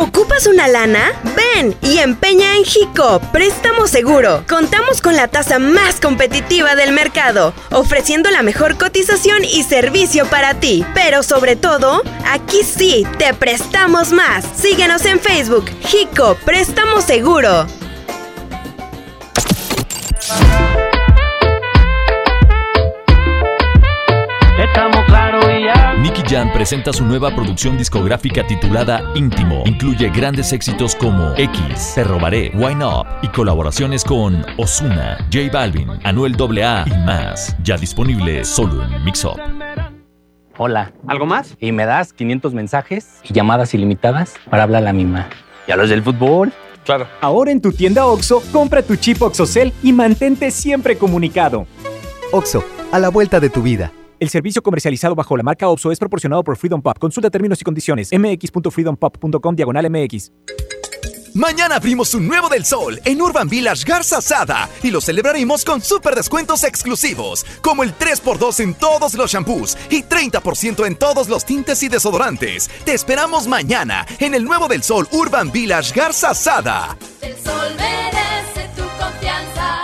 ¿Ocupas 0.00 0.46
una 0.46 0.68
lana? 0.68 1.10
Ven 1.34 1.76
y 1.82 1.98
empeña 1.98 2.54
en 2.54 2.64
Jico, 2.64 3.20
préstamo 3.32 3.88
seguro. 3.88 4.44
Contamos 4.48 5.00
con 5.00 5.16
la 5.16 5.26
tasa 5.26 5.58
más 5.58 6.00
competitiva 6.00 6.76
del 6.76 6.92
mercado, 6.92 7.52
ofreciendo 7.72 8.30
la 8.30 8.44
mejor 8.44 8.78
cotización 8.78 9.44
y 9.44 9.64
servicio 9.64 10.24
para 10.26 10.54
ti. 10.54 10.86
Pero 10.94 11.24
sobre 11.24 11.56
todo, 11.56 12.04
aquí 12.30 12.62
sí, 12.62 13.08
te 13.18 13.34
prestamos 13.34 14.12
más. 14.12 14.44
Síguenos 14.54 15.04
en 15.04 15.18
Facebook, 15.18 15.68
Jico, 15.80 16.36
préstamo 16.44 17.00
seguro. 17.00 17.66
Estamos. 24.64 25.27
Nicky 26.02 26.22
Jam 26.22 26.52
presenta 26.52 26.92
su 26.92 27.04
nueva 27.04 27.34
producción 27.34 27.76
discográfica 27.76 28.46
titulada 28.46 29.02
Íntimo. 29.16 29.64
Incluye 29.66 30.08
grandes 30.10 30.52
éxitos 30.52 30.94
como 30.94 31.34
X, 31.36 31.92
Te 31.96 32.04
Robaré, 32.04 32.52
Wine 32.54 32.84
Up 32.84 33.06
y 33.22 33.28
colaboraciones 33.28 34.04
con 34.04 34.46
Osuna, 34.58 35.18
J 35.32 35.50
Balvin, 35.52 35.88
Anuel 36.04 36.36
AA 36.40 36.84
y 36.86 37.04
más. 37.04 37.56
Ya 37.64 37.76
disponible 37.76 38.44
solo 38.44 38.84
en 38.84 39.04
Mix 39.04 39.24
Up. 39.24 39.40
Hola. 40.56 40.92
¿Algo 41.08 41.26
más? 41.26 41.56
Y 41.58 41.72
me 41.72 41.84
das 41.84 42.12
500 42.12 42.54
mensajes 42.54 43.20
y 43.24 43.32
llamadas 43.32 43.74
ilimitadas 43.74 44.34
para 44.48 44.62
hablar 44.62 44.82
a 44.82 44.84
la 44.86 44.92
misma. 44.92 45.28
¿Y 45.66 45.72
a 45.72 45.76
los 45.76 45.90
del 45.90 46.04
fútbol? 46.04 46.52
Claro. 46.84 47.08
Ahora 47.20 47.50
en 47.50 47.60
tu 47.60 47.72
tienda 47.72 48.06
OXO, 48.06 48.40
compra 48.52 48.82
tu 48.82 48.94
chip 48.94 49.20
OXOCEL 49.20 49.72
y 49.82 49.92
mantente 49.92 50.52
siempre 50.52 50.96
comunicado. 50.96 51.66
OXO, 52.30 52.64
a 52.92 53.00
la 53.00 53.08
vuelta 53.08 53.40
de 53.40 53.50
tu 53.50 53.62
vida. 53.62 53.90
El 54.20 54.28
servicio 54.30 54.62
comercializado 54.62 55.14
bajo 55.14 55.36
la 55.36 55.42
marca 55.42 55.68
OPSO 55.68 55.92
es 55.92 55.98
proporcionado 55.98 56.42
por 56.42 56.56
Freedom 56.56 56.82
Pop. 56.82 56.98
Consulta 56.98 57.30
términos 57.30 57.60
y 57.60 57.64
condiciones. 57.64 58.10
mx.freedompop.com 58.12 59.54
diagonal 59.54 59.90
mx. 59.90 60.32
Mañana 61.34 61.76
abrimos 61.76 62.14
un 62.14 62.26
nuevo 62.26 62.48
del 62.48 62.64
sol 62.64 63.00
en 63.04 63.20
Urban 63.20 63.48
Village 63.48 63.84
Garza 63.84 64.20
Sada 64.20 64.68
y 64.82 64.90
lo 64.90 65.00
celebraremos 65.00 65.64
con 65.64 65.80
super 65.80 66.16
descuentos 66.16 66.64
exclusivos, 66.64 67.44
como 67.62 67.84
el 67.84 67.96
3x2 67.96 68.60
en 68.60 68.74
todos 68.74 69.14
los 69.14 69.30
shampoos 69.30 69.76
y 69.88 70.02
30% 70.02 70.86
en 70.86 70.96
todos 70.96 71.28
los 71.28 71.44
tintes 71.44 71.82
y 71.82 71.88
desodorantes. 71.88 72.68
Te 72.84 72.94
esperamos 72.94 73.46
mañana 73.46 74.04
en 74.18 74.34
el 74.34 74.42
nuevo 74.42 74.66
del 74.66 74.82
sol 74.82 75.06
Urban 75.12 75.52
Village 75.52 75.92
Garza 75.94 76.34
Sada. 76.34 76.96
El 77.20 77.36
sol 77.36 77.74
merece 77.76 78.68
tu 78.74 78.82
confianza. 78.98 79.77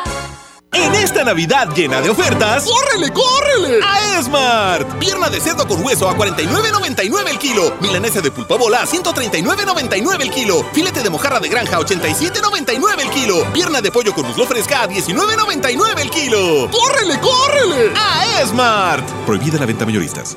En 0.74 0.94
esta 0.96 1.24
Navidad 1.24 1.68
llena 1.74 2.00
de 2.00 2.10
ofertas, 2.10 2.64
¡córrele, 2.64 3.12
córrele! 3.12 3.80
A 3.82 4.18
Esmart. 4.18 4.98
Pierna 4.98 5.28
de 5.28 5.40
cerdo 5.40 5.66
con 5.68 5.84
hueso 5.84 6.08
a 6.08 6.16
49.99 6.16 7.28
el 7.30 7.38
kilo. 7.38 7.76
Milanesa 7.80 8.20
de 8.20 8.30
pulpa 8.30 8.56
bola 8.56 8.82
a 8.82 8.86
139.99 8.86 10.22
el 10.22 10.30
kilo. 10.30 10.64
Filete 10.72 11.02
de 11.02 11.10
mojarra 11.10 11.38
de 11.38 11.48
granja 11.48 11.76
a 11.76 11.80
87.99 11.80 13.00
el 13.00 13.10
kilo. 13.10 13.52
Pierna 13.52 13.80
de 13.80 13.92
pollo 13.92 14.12
con 14.14 14.26
muslo 14.26 14.46
fresca 14.46 14.82
a 14.82 14.88
19.99 14.88 16.00
el 16.00 16.10
kilo. 16.10 16.70
¡Córrele, 16.70 17.20
córrele! 17.20 17.92
A 17.96 18.40
Esmart. 18.42 19.08
Prohibida 19.26 19.58
la 19.58 19.66
venta 19.66 19.84
mayoristas. 19.84 20.36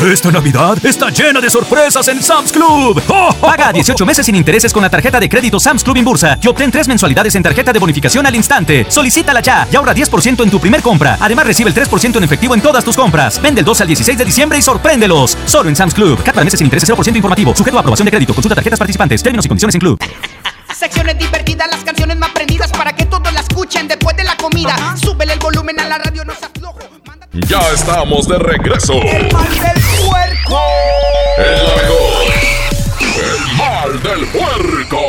Esta 0.00 0.30
Navidad 0.30 0.78
está 0.86 1.10
llena 1.10 1.40
de 1.40 1.50
sorpresas 1.50 2.06
en 2.06 2.22
Sam's 2.22 2.52
Club. 2.52 3.02
¡Oh! 3.08 3.34
Paga 3.40 3.72
18 3.72 4.06
meses 4.06 4.26
sin 4.26 4.36
intereses 4.36 4.72
con 4.72 4.80
la 4.80 4.88
tarjeta 4.88 5.18
de 5.18 5.28
crédito 5.28 5.58
Sam's 5.58 5.82
Club 5.82 5.96
Inbursa 5.96 6.38
y 6.40 6.46
obtén 6.46 6.70
tres 6.70 6.86
mensualidades 6.86 7.34
en 7.34 7.42
tarjeta 7.42 7.72
de 7.72 7.80
bonificación 7.80 8.24
al 8.24 8.34
instante. 8.36 8.86
Solicítala 8.88 9.40
ya 9.40 9.66
y 9.72 9.74
ahorra 9.74 9.92
10% 9.92 10.44
en 10.44 10.50
tu 10.50 10.60
primer 10.60 10.82
compra. 10.82 11.18
Además, 11.20 11.48
recibe 11.48 11.70
el 11.70 11.74
3% 11.74 12.16
en 12.16 12.22
efectivo 12.22 12.54
en 12.54 12.60
todas 12.60 12.84
tus 12.84 12.94
compras. 12.94 13.42
Vende 13.42 13.62
el 13.62 13.64
2 13.64 13.80
al 13.80 13.86
16 13.88 14.18
de 14.18 14.24
diciembre 14.24 14.58
y 14.58 14.62
sorpréndelos. 14.62 15.36
Solo 15.46 15.68
en 15.68 15.74
Sam's 15.74 15.94
Club. 15.94 16.22
Cat 16.22 16.32
para 16.32 16.44
meses 16.44 16.58
sin 16.58 16.66
intereses 16.66 16.88
0% 16.88 17.16
informativo. 17.16 17.52
Sujeto 17.56 17.76
a 17.76 17.80
aprobación 17.80 18.06
de 18.06 18.12
crédito. 18.12 18.34
Consulta 18.34 18.54
tarjetas 18.54 18.78
participantes. 18.78 19.20
Términos 19.20 19.46
y 19.46 19.48
condiciones 19.48 19.74
en 19.74 19.80
Club. 19.80 19.98
Secciones 20.72 21.18
divertidas, 21.18 21.68
las 21.68 21.82
canciones 21.82 22.16
más 22.18 22.30
prendidas 22.30 22.70
para 22.70 22.94
que 22.94 23.04
todos 23.06 23.32
la 23.32 23.40
escuchen 23.40 23.88
después 23.88 24.16
de 24.16 24.22
la 24.22 24.36
comida. 24.36 24.94
Súbele 24.96 25.32
el 25.32 25.40
volumen 25.40 25.80
a 25.80 25.88
la 25.88 25.98
radio, 25.98 26.24
no 26.24 26.34
seas 26.36 26.52
flojo. 26.56 26.97
Ya 27.32 27.60
estamos 27.74 28.26
de 28.26 28.38
regreso. 28.38 28.94
El 28.94 29.30
mal 29.32 29.48
del 29.50 29.82
puerco. 30.06 30.60
El 31.36 31.60
mejor. 31.76 32.32
El 33.16 33.56
mal 33.56 34.02
del 34.02 34.26
puerco. 34.28 35.00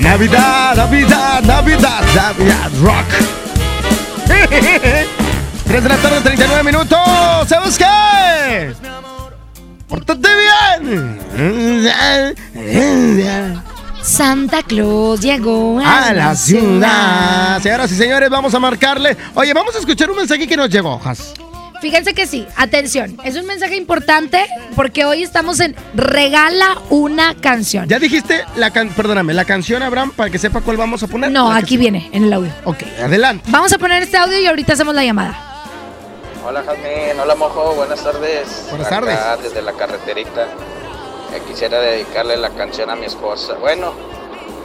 Navidad, 0.00 0.76
Navidad, 0.76 1.42
Navidad, 1.42 2.04
Navidad, 2.14 2.70
rock. 2.82 3.06
3 5.66 5.82
de 5.82 5.88
la 5.88 5.96
tarde, 5.96 6.20
39 6.20 6.62
minutos. 6.62 6.98
¿Sabes 7.48 7.78
qué? 7.78 8.74
¡Pórtate 9.88 10.28
bien! 10.36 11.20
Santa 14.02 14.62
Claus 14.62 15.20
llegó 15.20 15.78
A 15.80 16.12
la 16.12 16.34
ciudad. 16.34 17.60
Señoras 17.62 17.90
y 17.92 17.96
señores, 17.96 18.28
vamos 18.30 18.54
a 18.54 18.58
marcarle. 18.58 19.16
Oye, 19.34 19.54
vamos 19.54 19.74
a 19.76 19.78
escuchar 19.78 20.10
un 20.10 20.16
mensaje 20.16 20.46
que 20.46 20.56
nos 20.56 20.68
llegó, 20.68 20.98
Jas. 20.98 21.34
Fíjense 21.80 22.14
que 22.14 22.28
sí, 22.28 22.46
atención, 22.56 23.18
es 23.24 23.34
un 23.34 23.44
mensaje 23.44 23.74
importante 23.74 24.46
porque 24.76 25.04
hoy 25.04 25.24
estamos 25.24 25.58
en 25.58 25.74
Regala 25.94 26.78
una 26.90 27.34
canción. 27.34 27.88
Ya 27.88 27.98
dijiste 27.98 28.44
la 28.54 28.70
can 28.70 28.90
perdóname, 28.90 29.34
la 29.34 29.44
canción, 29.44 29.82
Abraham, 29.82 30.12
para 30.14 30.30
que 30.30 30.38
sepa 30.38 30.60
cuál 30.60 30.76
vamos 30.76 31.02
a 31.02 31.08
poner. 31.08 31.32
No, 31.32 31.50
aquí 31.50 31.76
viene, 31.76 32.08
en 32.12 32.24
el 32.24 32.32
audio. 32.32 32.52
Ok, 32.64 32.84
adelante. 33.02 33.44
Vamos 33.50 33.72
a 33.72 33.78
poner 33.78 34.00
este 34.04 34.16
audio 34.16 34.38
y 34.38 34.46
ahorita 34.46 34.74
hacemos 34.74 34.94
la 34.94 35.02
llamada. 35.04 35.36
Hola 36.46 36.62
Jazmín, 36.64 37.18
hola 37.20 37.34
Mojo, 37.34 37.74
buenas 37.74 38.02
tardes. 38.02 38.66
Buenas 38.70 38.86
Acá, 38.86 39.00
tardes. 39.00 39.42
desde 39.42 39.62
la 39.62 39.72
carreterita. 39.72 40.46
Quisiera 41.40 41.80
dedicarle 41.80 42.36
la 42.36 42.50
canción 42.50 42.90
a 42.90 42.96
mi 42.96 43.06
esposa. 43.06 43.54
Bueno, 43.54 43.92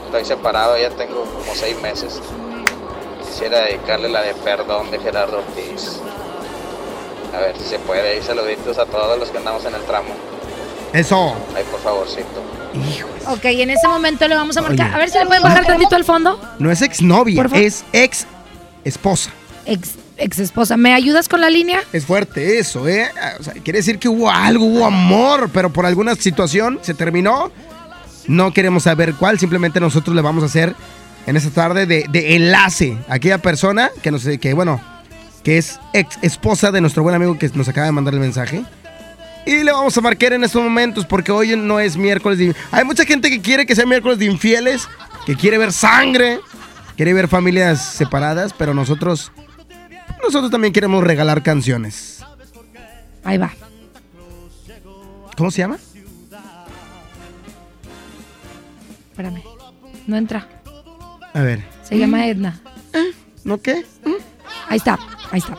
estoy 0.05 0.25
separado, 0.25 0.77
ya 0.77 0.89
tengo 0.91 1.25
como 1.25 1.53
seis 1.53 1.79
meses. 1.81 2.21
Quisiera 3.25 3.61
dedicarle 3.61 4.09
la 4.09 4.21
de 4.21 4.33
Perdón 4.33 4.89
de 4.89 4.99
Gerardo 4.99 5.39
Ortiz. 5.39 5.99
A 7.35 7.39
ver 7.39 7.57
si 7.57 7.63
se 7.65 7.79
puede. 7.79 8.17
Y 8.17 8.21
saluditos 8.21 8.77
a 8.77 8.85
todos 8.85 9.19
los 9.19 9.29
que 9.29 9.37
andamos 9.37 9.65
en 9.65 9.75
el 9.75 9.81
tramo. 9.83 10.09
Eso. 10.93 11.35
Ahí, 11.55 11.63
por 11.69 11.79
favorcito. 11.81 12.41
Ok, 13.27 13.45
en 13.45 13.69
ese 13.69 13.87
momento 13.87 14.27
le 14.27 14.35
vamos 14.35 14.55
a 14.57 14.61
marcar. 14.61 14.87
Oye. 14.87 14.95
A 14.95 14.97
ver 14.99 15.09
si 15.09 15.19
le 15.19 15.25
pueden 15.25 15.43
bajar 15.43 15.65
tantito 15.65 15.95
al 15.95 16.05
fondo. 16.05 16.39
No 16.59 16.71
es 16.71 16.81
exnovia, 16.81 17.45
es 17.53 17.83
ex 17.91 18.25
esposa. 18.83 19.31
Ex, 19.65 19.95
ex 20.17 20.39
esposa, 20.39 20.77
¿me 20.77 20.93
ayudas 20.93 21.29
con 21.29 21.41
la 21.41 21.49
línea? 21.49 21.81
Es 21.93 22.05
fuerte 22.05 22.59
eso, 22.59 22.87
¿eh? 22.87 23.09
O 23.39 23.63
quiere 23.63 23.79
decir 23.79 23.99
que 23.99 24.09
hubo 24.09 24.29
algo, 24.29 24.65
hubo 24.65 24.85
amor, 24.85 25.49
pero 25.53 25.71
por 25.71 25.85
alguna 25.85 26.15
situación 26.15 26.79
se 26.81 26.93
terminó. 26.93 27.51
No 28.27 28.51
queremos 28.51 28.83
saber 28.83 29.13
cuál, 29.13 29.39
simplemente 29.39 29.79
nosotros 29.79 30.15
le 30.15 30.21
vamos 30.21 30.43
a 30.43 30.47
hacer 30.47 30.75
en 31.25 31.37
esta 31.37 31.49
tarde 31.49 31.85
de, 31.85 32.05
de 32.09 32.35
enlace 32.35 32.97
a 33.07 33.15
aquella 33.15 33.37
persona 33.37 33.89
que 34.01 34.11
nos, 34.11 34.23
que 34.23 34.53
bueno, 34.53 34.81
que 35.43 35.57
es 35.57 35.79
ex 35.93 36.17
esposa 36.21 36.71
de 36.71 36.81
nuestro 36.81 37.03
buen 37.03 37.15
amigo 37.15 37.37
que 37.37 37.49
nos 37.53 37.69
acaba 37.69 37.85
de 37.85 37.93
mandar 37.93 38.13
el 38.13 38.19
mensaje. 38.19 38.63
Y 39.45 39.63
le 39.63 39.71
vamos 39.71 39.97
a 39.97 40.01
marcar 40.01 40.33
en 40.33 40.43
estos 40.43 40.61
momentos 40.61 41.05
porque 41.05 41.31
hoy 41.31 41.55
no 41.55 41.79
es 41.79 41.95
miércoles 41.95 42.37
de... 42.37 42.53
Hay 42.69 42.83
mucha 42.83 43.05
gente 43.05 43.29
que 43.29 43.39
quiere 43.39 43.65
que 43.65 43.75
sea 43.75 43.85
miércoles 43.85 44.19
de 44.19 44.25
infieles, 44.25 44.89
que 45.25 45.37
quiere 45.37 45.57
ver 45.57 45.71
sangre, 45.71 46.41
quiere 46.97 47.13
ver 47.13 47.29
familias 47.29 47.81
separadas, 47.81 48.53
pero 48.57 48.73
nosotros... 48.73 49.31
Nosotros 50.23 50.51
también 50.51 50.73
queremos 50.73 51.03
regalar 51.03 51.43
canciones. 51.43 52.23
Ahí 53.23 53.37
va. 53.37 53.51
¿Cómo 55.35 55.51
se 55.51 55.59
llama? 55.59 55.77
Espérame. 59.11 59.43
No 60.05 60.15
entra. 60.17 60.47
A 61.33 61.41
ver. 61.41 61.63
Se 61.83 61.97
llama 61.97 62.27
Edna. 62.27 62.59
¿No 63.43 63.61
qué? 63.61 63.85
Ahí 64.67 64.77
está, 64.77 64.99
ahí 65.31 65.39
está. 65.39 65.55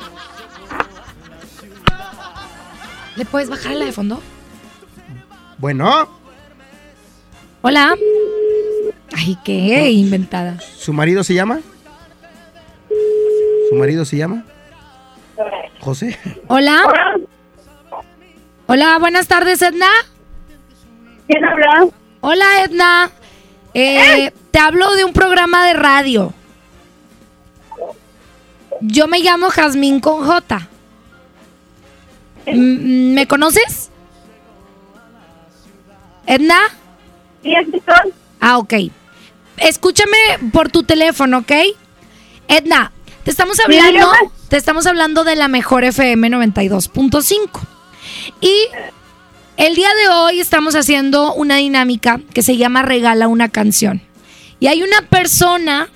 ¿Le 3.17 3.25
puedes 3.25 3.49
bajar 3.49 3.73
la 3.73 3.87
de 3.87 3.93
fondo? 3.93 4.23
Bueno, 5.59 6.09
Hola. 7.63 7.97
Ay, 9.13 9.37
qué 9.45 9.91
inventada. 9.91 10.61
¿su 10.61 10.93
marido 10.93 11.25
se 11.25 11.35
llama? 11.35 11.61
¿Su 13.69 13.75
marido 13.75 14.05
se 14.05 14.17
llama? 14.17 14.45
José. 15.81 16.19
Hola. 16.49 16.83
Hola, 18.67 18.99
buenas 18.99 19.29
tardes, 19.29 19.63
Edna. 19.63 19.89
¿Quién 21.27 21.45
habla? 21.45 21.89
Hola, 22.21 22.63
Edna. 22.65 23.11
Eh, 23.75 24.33
Te 24.51 24.59
hablo 24.59 24.95
de 24.95 25.05
un 25.05 25.13
programa 25.13 25.67
de 25.67 25.75
radio. 25.75 26.33
Yo 28.81 29.07
me 29.09 29.21
llamo 29.21 29.51
Jazmín 29.51 30.01
con 30.01 30.25
J. 30.25 30.69
¿Me 32.47 33.27
conoces? 33.27 33.91
¿Edna? 36.27 36.59
Sí. 37.43 37.55
Ah, 38.41 38.59
ok. 38.59 38.75
Escúchame 39.59 40.17
por 40.53 40.71
tu 40.71 40.83
teléfono, 40.83 41.39
¿ok? 41.39 41.53
Edna, 42.47 42.93
te 43.29 43.33
estamos 43.33 43.61
hablando, 43.61 44.11
te 44.49 44.57
estamos 44.57 44.87
hablando 44.87 45.23
de 45.23 45.37
la 45.37 45.49
mejor 45.49 45.85
FM 45.85 46.31
92.5. 46.31 47.61
Y 48.41 48.55
el 49.59 49.75
día 49.75 49.91
de 50.03 50.09
hoy 50.09 50.41
estamos 50.41 50.75
haciendo 50.75 51.35
una 51.35 51.57
dinámica 51.57 52.23
que 52.33 52.43
se 52.43 52.57
llama 52.57 52.81
Regala 52.81 53.29
una 53.29 53.51
canción. 53.51 54.01
Y 54.61 54.69
hay 54.69 54.83
una 54.83 55.03
persona 55.11 55.91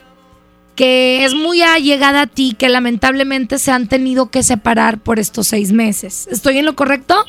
que 0.76 1.24
es 1.24 1.32
muy 1.32 1.62
allegada 1.62 2.20
a 2.20 2.26
ti 2.26 2.54
que 2.58 2.68
lamentablemente 2.68 3.58
se 3.58 3.70
han 3.70 3.88
tenido 3.88 4.28
que 4.30 4.42
separar 4.42 4.98
por 4.98 5.18
estos 5.18 5.48
seis 5.48 5.72
meses. 5.72 6.28
¿Estoy 6.30 6.58
en 6.58 6.66
lo 6.66 6.76
correcto? 6.76 7.24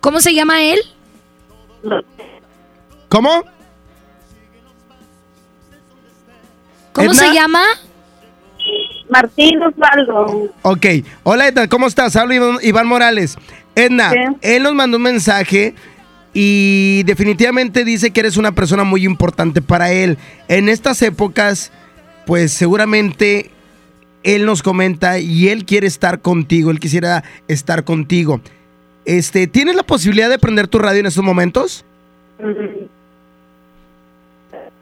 ¿Cómo 0.00 0.20
se 0.20 0.32
llama 0.32 0.62
él? 0.62 0.78
¿Cómo? 3.08 3.42
¿Cómo 6.92 7.10
Edna. 7.12 7.14
se 7.18 7.34
llama? 7.34 7.62
Martín 9.08 9.60
Osvaldo. 9.62 10.48
Ok. 10.62 10.86
Hola, 11.24 11.48
Edna, 11.48 11.68
¿cómo 11.68 11.86
estás? 11.86 12.14
Habla 12.16 12.34
Iván, 12.36 12.58
Iván 12.62 12.86
Morales. 12.86 13.36
Edna, 13.74 14.10
Sí. 14.10 14.18
él 14.42 14.62
nos 14.62 14.74
mandó 14.74 14.96
un 14.98 15.02
mensaje 15.04 15.74
y 16.32 17.02
definitivamente 17.06 17.84
dice 17.84 18.10
que 18.12 18.20
eres 18.20 18.36
una 18.36 18.52
persona 18.52 18.84
muy 18.84 19.04
importante 19.04 19.62
para 19.62 19.92
él. 19.92 20.18
En 20.48 20.68
estas 20.68 21.02
épocas, 21.02 21.72
pues 22.26 22.52
seguramente 22.52 23.50
él 24.22 24.44
nos 24.46 24.62
comenta 24.62 25.18
y 25.18 25.48
él 25.48 25.64
quiere 25.64 25.86
estar 25.86 26.20
contigo, 26.20 26.70
él 26.70 26.78
quisiera 26.78 27.24
estar 27.48 27.84
contigo. 27.84 28.40
Este, 29.06 29.46
¿tienes 29.46 29.74
la 29.76 29.82
posibilidad 29.82 30.28
de 30.28 30.38
prender 30.38 30.68
tu 30.68 30.78
radio 30.78 31.00
en 31.00 31.06
estos 31.06 31.24
momentos? 31.24 31.84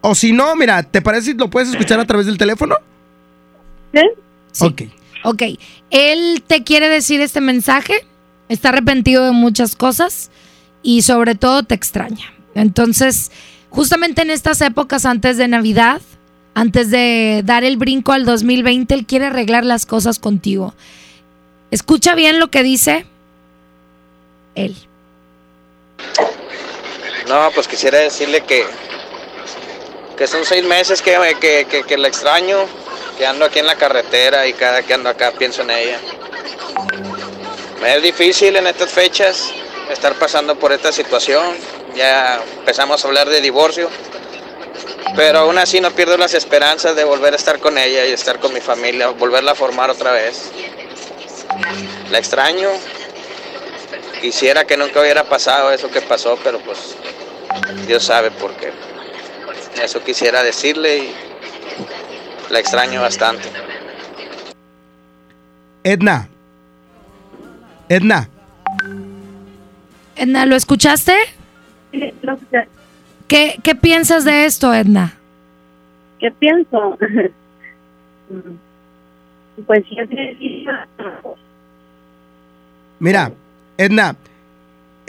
O 0.00 0.14
si 0.14 0.32
no, 0.32 0.54
mira, 0.56 0.82
¿te 0.82 1.02
parece 1.02 1.32
si 1.32 1.34
lo 1.34 1.50
puedes 1.50 1.70
escuchar 1.70 1.98
a 2.00 2.06
través 2.06 2.26
del 2.26 2.38
teléfono? 2.38 2.76
¿Sí? 3.92 4.64
Ok. 4.64 4.82
Ok, 5.24 5.42
él 5.90 6.42
te 6.46 6.62
quiere 6.62 6.88
decir 6.88 7.20
este 7.20 7.40
mensaje, 7.40 8.06
está 8.48 8.68
arrepentido 8.68 9.24
de 9.24 9.32
muchas 9.32 9.74
cosas 9.74 10.30
y 10.82 11.02
sobre 11.02 11.34
todo 11.34 11.64
te 11.64 11.74
extraña. 11.74 12.32
Entonces, 12.54 13.32
justamente 13.68 14.22
en 14.22 14.30
estas 14.30 14.60
épocas 14.60 15.04
antes 15.04 15.36
de 15.36 15.48
Navidad, 15.48 16.00
antes 16.54 16.90
de 16.90 17.42
dar 17.44 17.64
el 17.64 17.76
brinco 17.76 18.12
al 18.12 18.24
2020, 18.24 18.94
él 18.94 19.06
quiere 19.06 19.26
arreglar 19.26 19.64
las 19.64 19.86
cosas 19.86 20.18
contigo. 20.18 20.74
Escucha 21.70 22.14
bien 22.14 22.38
lo 22.38 22.48
que 22.48 22.62
dice 22.62 23.06
él. 24.54 24.76
No, 27.28 27.50
pues 27.54 27.68
quisiera 27.68 27.98
decirle 27.98 28.42
que, 28.42 28.64
que 30.18 30.26
son 30.26 30.44
seis 30.44 30.64
meses 30.64 31.00
que, 31.00 31.36
que, 31.40 31.84
que, 31.84 31.96
la 31.96 32.08
extraño, 32.08 32.66
que 33.16 33.24
ando 33.24 33.44
aquí 33.44 33.60
en 33.60 33.66
la 33.66 33.76
carretera 33.76 34.48
y 34.48 34.52
cada 34.52 34.82
que 34.82 34.92
ando 34.92 35.08
acá 35.08 35.30
pienso 35.30 35.62
en 35.62 35.70
ella. 35.70 36.00
Me 37.80 37.94
es 37.94 38.02
difícil 38.02 38.56
en 38.56 38.66
estas 38.66 38.90
fechas 38.90 39.52
estar 39.88 40.16
pasando 40.16 40.56
por 40.56 40.72
esta 40.72 40.90
situación. 40.90 41.56
Ya 41.94 42.42
empezamos 42.58 43.04
a 43.04 43.08
hablar 43.08 43.28
de 43.28 43.40
divorcio, 43.40 43.88
pero 45.14 45.38
aún 45.38 45.56
así 45.56 45.80
no 45.80 45.92
pierdo 45.92 46.16
las 46.16 46.34
esperanzas 46.34 46.96
de 46.96 47.04
volver 47.04 47.34
a 47.34 47.36
estar 47.36 47.60
con 47.60 47.78
ella 47.78 48.04
y 48.04 48.10
estar 48.10 48.40
con 48.40 48.52
mi 48.52 48.60
familia, 48.60 49.08
volverla 49.10 49.52
a 49.52 49.54
formar 49.54 49.88
otra 49.88 50.10
vez. 50.10 50.50
La 52.10 52.18
extraño. 52.18 52.70
Quisiera 54.20 54.64
que 54.64 54.76
nunca 54.76 55.00
hubiera 55.00 55.22
pasado 55.22 55.70
eso 55.70 55.88
que 55.92 56.00
pasó, 56.00 56.36
pero 56.42 56.58
pues 56.58 56.96
Dios 57.86 58.02
sabe 58.02 58.32
por 58.32 58.52
qué. 58.56 58.72
Eso 59.82 60.02
quisiera 60.02 60.42
decirle 60.42 60.98
y 60.98 61.12
la 62.50 62.58
extraño 62.58 63.00
bastante. 63.00 63.48
Edna. 65.84 66.28
Edna. 67.88 68.28
Edna, 70.16 70.46
¿lo 70.46 70.56
escuchaste? 70.56 71.14
Sí, 71.92 72.12
lo 72.22 72.34
escuché. 72.34 72.66
¿Qué, 73.28 73.60
qué 73.62 73.74
piensas 73.74 74.24
de 74.24 74.46
esto, 74.46 74.74
Edna? 74.74 75.14
¿Qué 76.18 76.30
pienso? 76.32 76.98
pues 79.66 79.84
yo 79.90 80.04
sí, 80.10 80.66
Mira, 82.98 83.32
Edna, 83.76 84.16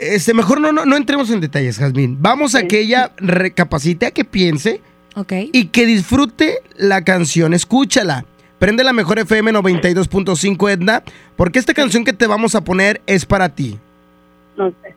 este, 0.00 0.34
mejor 0.34 0.60
no, 0.60 0.72
no, 0.72 0.84
no 0.84 0.96
entremos 0.96 1.30
en 1.30 1.40
detalles, 1.40 1.78
Jazmín. 1.78 2.16
Vamos 2.20 2.54
a 2.54 2.64
que 2.66 2.80
ella 2.80 3.12
recapacite, 3.16 4.06
a 4.06 4.10
que 4.10 4.24
piense 4.24 4.80
Ok. 5.14 5.32
y 5.52 5.66
que 5.66 5.86
disfrute 5.86 6.58
la 6.76 7.04
canción. 7.04 7.54
Escúchala. 7.54 8.24
Prende 8.58 8.84
la 8.84 8.92
mejor 8.92 9.18
FM 9.18 9.52
92.5, 9.52 10.70
Edna, 10.70 11.02
porque 11.36 11.58
esta 11.58 11.72
canción 11.74 12.04
que 12.04 12.12
te 12.12 12.26
vamos 12.26 12.54
a 12.54 12.62
poner 12.62 13.00
es 13.06 13.24
para 13.24 13.48
ti. 13.50 13.78
no 14.56 14.70
sé. 14.70 14.94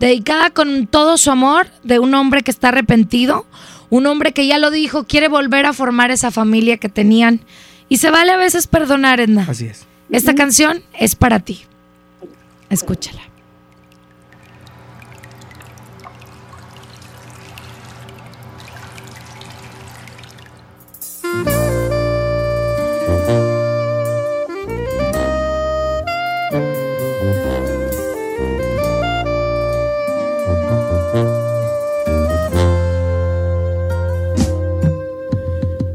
Dedicada 0.00 0.50
con 0.50 0.88
todo 0.88 1.16
su 1.16 1.30
amor 1.30 1.68
de 1.84 2.00
un 2.00 2.12
hombre 2.14 2.42
que 2.42 2.50
está 2.50 2.68
arrepentido, 2.68 3.46
un 3.90 4.06
hombre 4.06 4.32
que 4.32 4.46
ya 4.46 4.58
lo 4.58 4.70
dijo, 4.72 5.04
quiere 5.04 5.28
volver 5.28 5.64
a 5.66 5.72
formar 5.72 6.10
esa 6.10 6.32
familia 6.32 6.76
que 6.78 6.88
tenían. 6.88 7.40
Y 7.88 7.98
se 7.98 8.10
vale 8.10 8.32
a 8.32 8.36
veces 8.36 8.66
perdonar, 8.66 9.20
Edna. 9.20 9.46
Así 9.48 9.66
es. 9.66 9.86
Esta 10.10 10.34
canción 10.34 10.82
es 10.98 11.14
para 11.14 11.38
ti. 11.40 11.62
Escúchala. 12.70 13.22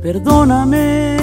Perdóname. 0.02 1.18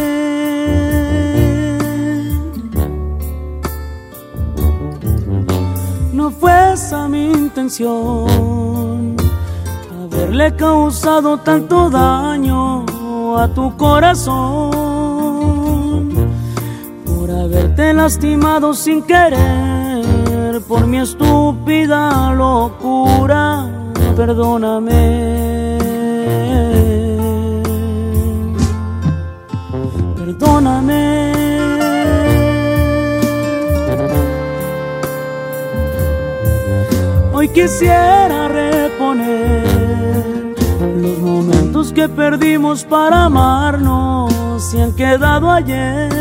No 6.12 6.30
fue 6.30 6.72
esa 6.72 7.08
mi 7.08 7.32
intención, 7.32 9.16
haberle 9.90 10.54
causado 10.54 11.36
tanto 11.38 11.90
daño 11.90 12.76
a 13.39 13.49
tu 13.49 13.76
corazón, 13.76 14.41
por 17.05 17.30
haberte 17.30 17.93
lastimado 17.93 18.72
sin 18.74 19.03
querer, 19.03 20.61
por 20.66 20.87
mi 20.87 20.99
estúpida 20.99 22.32
locura. 22.32 23.68
Perdóname. 24.16 25.78
Perdóname. 30.16 31.32
Hoy 37.32 37.49
quisiera 37.49 38.49
reponer 38.49 39.45
que 41.97 42.11
perdimos 42.11 42.84
para 42.84 43.24
amarnos 43.24 44.74
y 44.74 44.80
han 44.82 44.94
quedado 44.94 45.51
ayer. 45.51 46.12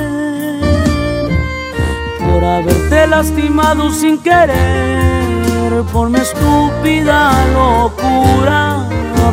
Por 2.17 2.45
haberte 2.45 3.05
lastimado 3.07 3.91
sin 3.91 4.17
querer, 4.19 5.83
por 5.91 6.09
mi 6.09 6.19
estúpida 6.19 7.33
locura, 7.53 8.87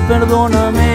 perdóname. 0.09 0.92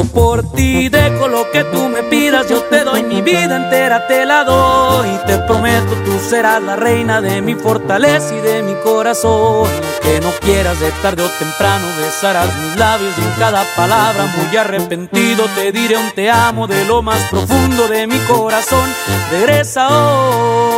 Por 0.00 0.52
ti 0.52 0.88
dejo 0.88 1.28
lo 1.28 1.50
que 1.50 1.64
tú 1.64 1.88
me 1.88 2.02
pidas, 2.04 2.48
yo 2.48 2.62
te 2.62 2.82
doy 2.82 3.02
mi 3.02 3.20
vida 3.20 3.56
entera, 3.56 4.06
te 4.06 4.24
la 4.24 4.42
doy. 4.42 5.08
Te 5.26 5.36
prometo, 5.38 5.92
tú 6.04 6.18
serás 6.18 6.62
la 6.62 6.76
reina 6.76 7.20
de 7.20 7.42
mi 7.42 7.54
fortaleza 7.54 8.34
y 8.34 8.40
de 8.40 8.62
mi 8.62 8.74
corazón. 8.82 9.68
Que 10.02 10.20
no 10.20 10.30
quieras 10.40 10.80
de 10.80 10.90
tarde 11.02 11.22
o 11.22 11.28
temprano, 11.38 11.86
besarás 11.98 12.48
mis 12.62 12.76
labios 12.76 13.12
y 13.18 13.20
en 13.20 13.32
cada 13.38 13.64
palabra 13.76 14.26
muy 14.36 14.56
arrepentido 14.56 15.44
te 15.54 15.72
diré 15.72 15.98
un 15.98 16.10
te 16.12 16.30
amo 16.30 16.66
de 16.66 16.84
lo 16.86 17.02
más 17.02 17.20
profundo 17.30 17.86
de 17.86 18.06
mi 18.06 18.18
corazón. 18.20 18.88
Regresa 19.30 19.88
hoy. 19.88 20.71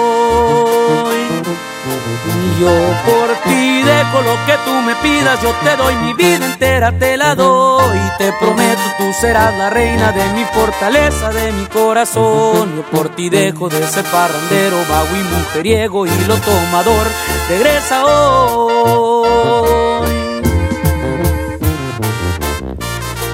Y 2.26 2.60
yo 2.60 2.70
por 3.04 3.28
ti 3.44 3.82
dejo 3.82 4.22
lo 4.22 4.34
que 4.46 4.56
tú 4.64 4.72
me 4.86 4.94
pidas, 4.96 5.40
yo 5.42 5.50
te 5.62 5.76
doy 5.76 5.94
mi 5.96 6.14
vida 6.14 6.46
entera, 6.46 6.92
te 6.92 7.16
la 7.16 7.34
doy. 7.34 7.98
Te 8.18 8.32
prometo, 8.32 8.80
tú 8.96 9.12
serás 9.20 9.54
la 9.56 9.70
reina 9.70 10.12
de 10.12 10.24
mi 10.32 10.44
fortaleza, 10.44 11.30
de 11.32 11.52
mi 11.52 11.66
corazón. 11.66 12.76
Yo 12.76 12.82
por 12.90 13.08
ti 13.10 13.28
dejo 13.28 13.68
de 13.68 13.86
ser 13.86 14.04
parrandero, 14.04 14.76
vago 14.88 15.16
y 15.16 15.22
mujeriego 15.36 16.06
y 16.06 16.10
lo 16.26 16.36
tomador. 16.36 17.06
Regresa 17.48 18.04
hoy. 18.06 19.24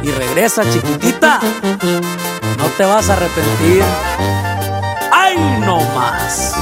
Y 0.03 0.11
regresa, 0.11 0.62
chiquitita, 0.70 1.41
no 2.59 2.64
te 2.76 2.84
vas 2.84 3.11
a 3.11 3.12
arrepentir. 3.12 3.84
¡Ay, 5.12 5.36
no 5.61 5.78
más! 5.95 6.59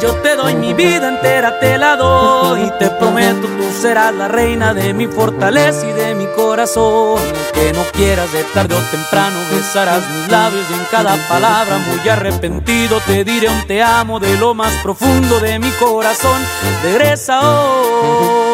Yo 0.00 0.14
te 0.16 0.36
doy 0.36 0.54
mi 0.54 0.74
vida 0.74 1.08
entera, 1.08 1.58
te 1.60 1.78
la 1.78 1.96
doy. 1.96 2.70
Te 2.78 2.90
prometo, 2.90 3.46
tú 3.46 3.64
serás 3.80 4.14
la 4.14 4.28
reina 4.28 4.74
de 4.74 4.92
mi 4.92 5.06
fortaleza 5.06 5.86
y 5.86 5.92
de 5.92 6.14
mi 6.14 6.26
corazón. 6.26 7.20
Que 7.52 7.72
no 7.72 7.82
quieras 7.92 8.32
de 8.32 8.44
tarde 8.44 8.74
o 8.74 8.80
temprano, 8.90 9.36
besarás 9.50 10.02
mis 10.10 10.30
labios 10.30 10.66
y 10.70 10.74
en 10.74 10.84
cada 10.90 11.16
palabra 11.28 11.78
muy 11.78 12.08
arrepentido 12.08 13.00
te 13.06 13.24
diré 13.24 13.48
un 13.48 13.66
te 13.66 13.82
amo 13.82 14.20
de 14.20 14.36
lo 14.36 14.54
más 14.54 14.72
profundo 14.82 15.40
de 15.40 15.58
mi 15.58 15.70
corazón. 15.72 16.40
Regresa 16.82 17.40
hoy. 17.40 18.45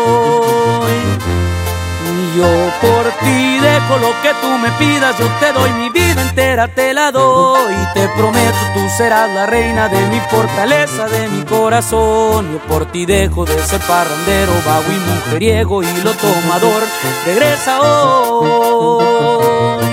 Yo 2.36 2.46
por 2.80 3.04
ti 3.20 3.58
dejo 3.60 3.98
lo 3.98 4.12
que 4.22 4.32
tú 4.40 4.48
me 4.58 4.70
pidas, 4.72 5.16
yo 5.18 5.28
te 5.38 5.52
doy 5.52 5.70
mi 5.72 5.90
vida 5.90 6.22
entera, 6.22 6.66
te 6.68 6.94
la 6.94 7.12
doy. 7.12 7.74
Y 7.74 7.86
te 7.92 8.08
prometo, 8.16 8.56
tú 8.72 8.80
serás 8.96 9.30
la 9.34 9.44
reina 9.46 9.88
de 9.88 10.00
mi 10.06 10.18
fortaleza, 10.20 11.06
de 11.08 11.28
mi 11.28 11.44
corazón. 11.44 12.50
Yo 12.52 12.58
por 12.60 12.86
ti 12.86 13.04
dejo 13.04 13.44
de 13.44 13.62
ser 13.62 13.80
parrandero, 13.80 14.52
vago 14.64 14.90
y 14.90 14.98
mujeriego 15.10 15.82
y 15.82 15.92
lo 16.02 16.14
tomador. 16.14 16.82
Regresa 17.26 17.82
hoy, 17.82 19.84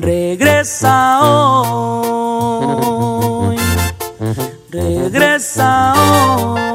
regresa 0.00 1.20
hoy, 1.22 3.56
regresa 4.70 5.94
hoy. 5.94 6.67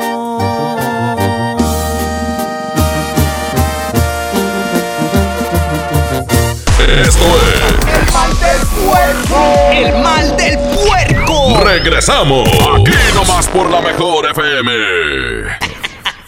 Es. 7.23 7.73
¡El 7.87 8.13
mal 8.13 8.39
del 8.39 8.67
puerco! 8.85 9.71
¡El 9.71 10.03
mal 10.03 10.37
del 10.37 10.59
puerco! 10.59 11.63
Regresamos. 11.63 12.47
Aquí 12.49 12.91
nomás 13.15 13.47
por 13.47 13.69
la 13.69 13.81
mejor 13.81 14.29
FM. 14.31 14.71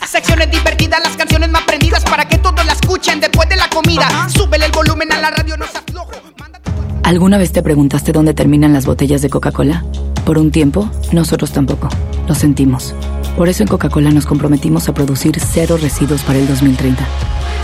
Secciones 0.06 0.50
divertidas, 0.52 1.02
las 1.04 1.16
canciones 1.18 1.50
más 1.50 1.64
prendidas 1.64 2.04
para 2.04 2.26
que 2.26 2.38
todos 2.38 2.66
la 2.66 2.74
escuchen 2.74 3.20
después 3.20 3.50
de 3.50 3.56
la 3.56 3.70
comida. 3.70 4.08
Súbele 4.30 4.66
el 4.66 4.72
volumen 4.72 5.12
a 5.12 5.20
la 5.20 5.32
radio, 5.32 5.58
no 5.58 5.66
seas 5.68 5.84
flojo. 5.90 6.12
¿Alguna 7.04 7.38
vez 7.38 7.52
te 7.52 7.62
preguntaste 7.62 8.12
dónde 8.12 8.34
terminan 8.34 8.74
las 8.74 8.86
botellas 8.86 9.22
de 9.22 9.30
Coca-Cola? 9.30 9.84
Por 10.26 10.40
un 10.40 10.52
tiempo, 10.52 10.90
nosotros 11.12 11.52
tampoco. 11.52 11.88
Lo 12.28 12.34
sentimos. 12.34 12.96
Por 13.38 13.48
eso 13.48 13.62
en 13.62 13.68
Coca-Cola 13.68 14.10
nos 14.10 14.26
comprometimos 14.26 14.90
a 14.90 14.94
producir 14.94 15.40
cero 15.40 15.78
residuos 15.80 16.24
para 16.24 16.40
el 16.40 16.48
2030. 16.48 17.06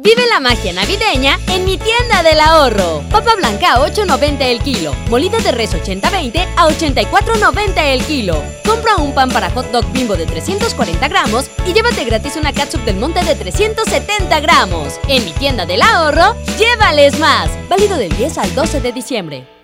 Vive 0.00 0.28
la 0.28 0.38
magia 0.38 0.72
navideña 0.72 1.40
en 1.48 1.64
mi 1.64 1.76
tienda 1.76 2.22
del 2.22 2.38
ahorro. 2.38 3.02
Papa 3.10 3.34
blanca 3.34 3.72
a 3.72 3.80
8.90 3.80 4.42
el 4.42 4.62
kilo. 4.62 4.94
Molida 5.10 5.38
de 5.38 5.50
res 5.50 5.74
80-20 5.74 6.46
a 6.56 6.68
84.90 6.68 7.82
el 7.82 8.04
kilo. 8.04 8.40
Compra 8.64 8.94
un 8.94 9.12
pan 9.12 9.28
para 9.28 9.50
hot 9.50 9.72
dog 9.72 9.84
bimbo 9.92 10.14
de 10.14 10.26
340 10.26 11.08
gramos 11.08 11.50
y 11.66 11.72
llévate 11.72 12.04
gratis 12.04 12.36
una 12.36 12.52
catsup 12.52 12.84
del 12.84 12.94
monte 12.94 13.24
de 13.24 13.34
370 13.34 14.38
gramos. 14.38 15.00
En 15.08 15.24
mi 15.24 15.32
tienda 15.32 15.66
del 15.66 15.82
ahorro, 15.82 16.36
llévales 16.56 17.18
más. 17.18 17.50
Válido 17.68 17.98
del 17.98 18.16
10 18.16 18.38
al 18.38 18.54
12 18.54 18.80
de 18.80 18.92
diciembre. 18.92 19.57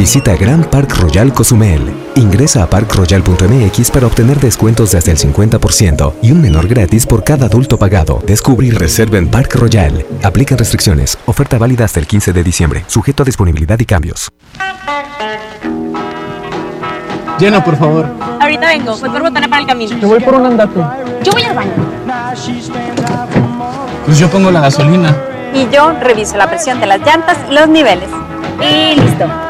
Visita 0.00 0.34
Grand 0.34 0.64
Park 0.64 0.96
Royal 0.96 1.30
Cozumel. 1.30 1.92
Ingresa 2.14 2.62
a 2.62 2.66
parkroyal.mx 2.70 3.90
para 3.90 4.06
obtener 4.06 4.40
descuentos 4.40 4.92
de 4.92 4.98
hasta 4.98 5.10
el 5.10 5.18
50% 5.18 6.14
y 6.22 6.32
un 6.32 6.40
menor 6.40 6.68
gratis 6.68 7.04
por 7.04 7.22
cada 7.22 7.44
adulto 7.44 7.78
pagado. 7.78 8.22
Descubre 8.26 8.66
y 8.66 8.70
reserva 8.70 9.18
en 9.18 9.28
Park 9.28 9.56
Royal. 9.56 10.06
Aplican 10.22 10.56
restricciones. 10.56 11.18
Oferta 11.26 11.58
válida 11.58 11.84
hasta 11.84 12.00
el 12.00 12.06
15 12.06 12.32
de 12.32 12.42
diciembre. 12.42 12.84
Sujeto 12.86 13.24
a 13.24 13.26
disponibilidad 13.26 13.78
y 13.78 13.84
cambios. 13.84 14.30
Llena, 17.38 17.62
por 17.62 17.76
favor. 17.76 18.06
Ahorita 18.40 18.68
vengo, 18.68 18.96
voy 18.96 19.10
por 19.10 19.20
botana 19.20 19.48
para 19.50 19.60
el 19.60 19.68
camino. 19.68 20.00
Te 20.00 20.06
voy 20.06 20.20
por 20.20 20.34
un 20.34 20.46
andate. 20.46 20.80
Yo 21.22 21.32
voy 21.32 21.42
al 21.42 21.54
baño. 21.54 21.72
Pues 24.06 24.18
yo 24.18 24.30
pongo 24.30 24.50
la 24.50 24.62
gasolina. 24.62 25.14
Y 25.52 25.68
yo 25.70 25.92
reviso 26.00 26.38
la 26.38 26.48
presión 26.48 26.80
de 26.80 26.86
las 26.86 27.00
llantas 27.00 27.36
y 27.50 27.52
los 27.52 27.68
niveles. 27.68 28.08
Y 28.62 28.98
listo. 28.98 29.49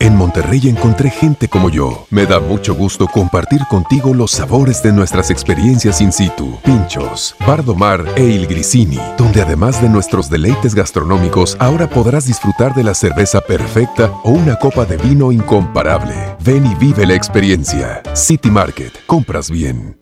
En 0.00 0.16
Monterrey 0.16 0.68
encontré 0.68 1.10
gente 1.10 1.48
como 1.48 1.70
yo. 1.70 2.06
Me 2.10 2.24
da 2.24 2.38
mucho 2.38 2.72
gusto 2.74 3.08
compartir 3.08 3.60
contigo 3.68 4.14
los 4.14 4.30
sabores 4.30 4.80
de 4.80 4.92
nuestras 4.92 5.28
experiencias 5.28 6.00
in 6.00 6.12
situ. 6.12 6.56
Pinchos, 6.62 7.34
Bardomar 7.44 8.04
e 8.14 8.22
Il 8.22 8.46
Grisini, 8.46 9.00
donde 9.16 9.42
además 9.42 9.82
de 9.82 9.88
nuestros 9.88 10.30
deleites 10.30 10.76
gastronómicos, 10.76 11.56
ahora 11.58 11.88
podrás 11.88 12.26
disfrutar 12.26 12.74
de 12.74 12.84
la 12.84 12.94
cerveza 12.94 13.40
perfecta 13.40 14.12
o 14.22 14.30
una 14.30 14.56
copa 14.56 14.84
de 14.84 14.98
vino 14.98 15.32
incomparable. 15.32 16.14
Ven 16.44 16.64
y 16.64 16.76
vive 16.76 17.04
la 17.04 17.14
experiencia. 17.14 18.00
City 18.14 18.52
Market, 18.52 18.92
compras 19.06 19.50
bien. 19.50 19.98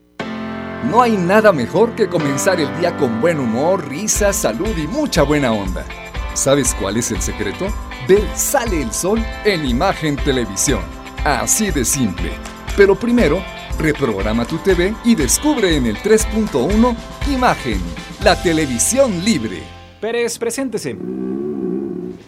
No 0.90 1.00
hay 1.00 1.16
nada 1.16 1.52
mejor 1.52 1.94
que 1.94 2.06
comenzar 2.06 2.60
el 2.60 2.68
día 2.78 2.96
con 2.98 3.22
buen 3.22 3.40
humor, 3.40 3.88
risa, 3.88 4.34
salud 4.34 4.76
y 4.76 4.86
mucha 4.86 5.22
buena 5.22 5.52
onda. 5.52 5.86
¿Sabes 6.34 6.76
cuál 6.78 6.98
es 6.98 7.10
el 7.10 7.22
secreto? 7.22 7.66
Ver 8.08 8.24
Sale 8.36 8.82
el 8.82 8.92
Sol 8.92 9.20
en 9.44 9.66
Imagen 9.66 10.14
Televisión. 10.14 10.80
Así 11.24 11.72
de 11.72 11.84
simple. 11.84 12.30
Pero 12.76 12.94
primero, 12.94 13.42
reprograma 13.80 14.44
tu 14.44 14.58
TV 14.58 14.94
y 15.04 15.16
descubre 15.16 15.74
en 15.74 15.86
el 15.86 15.96
3.1 15.96 16.96
Imagen, 17.32 17.80
la 18.22 18.40
televisión 18.40 19.24
libre. 19.24 19.60
Pérez, 20.00 20.38
preséntese. 20.38 20.96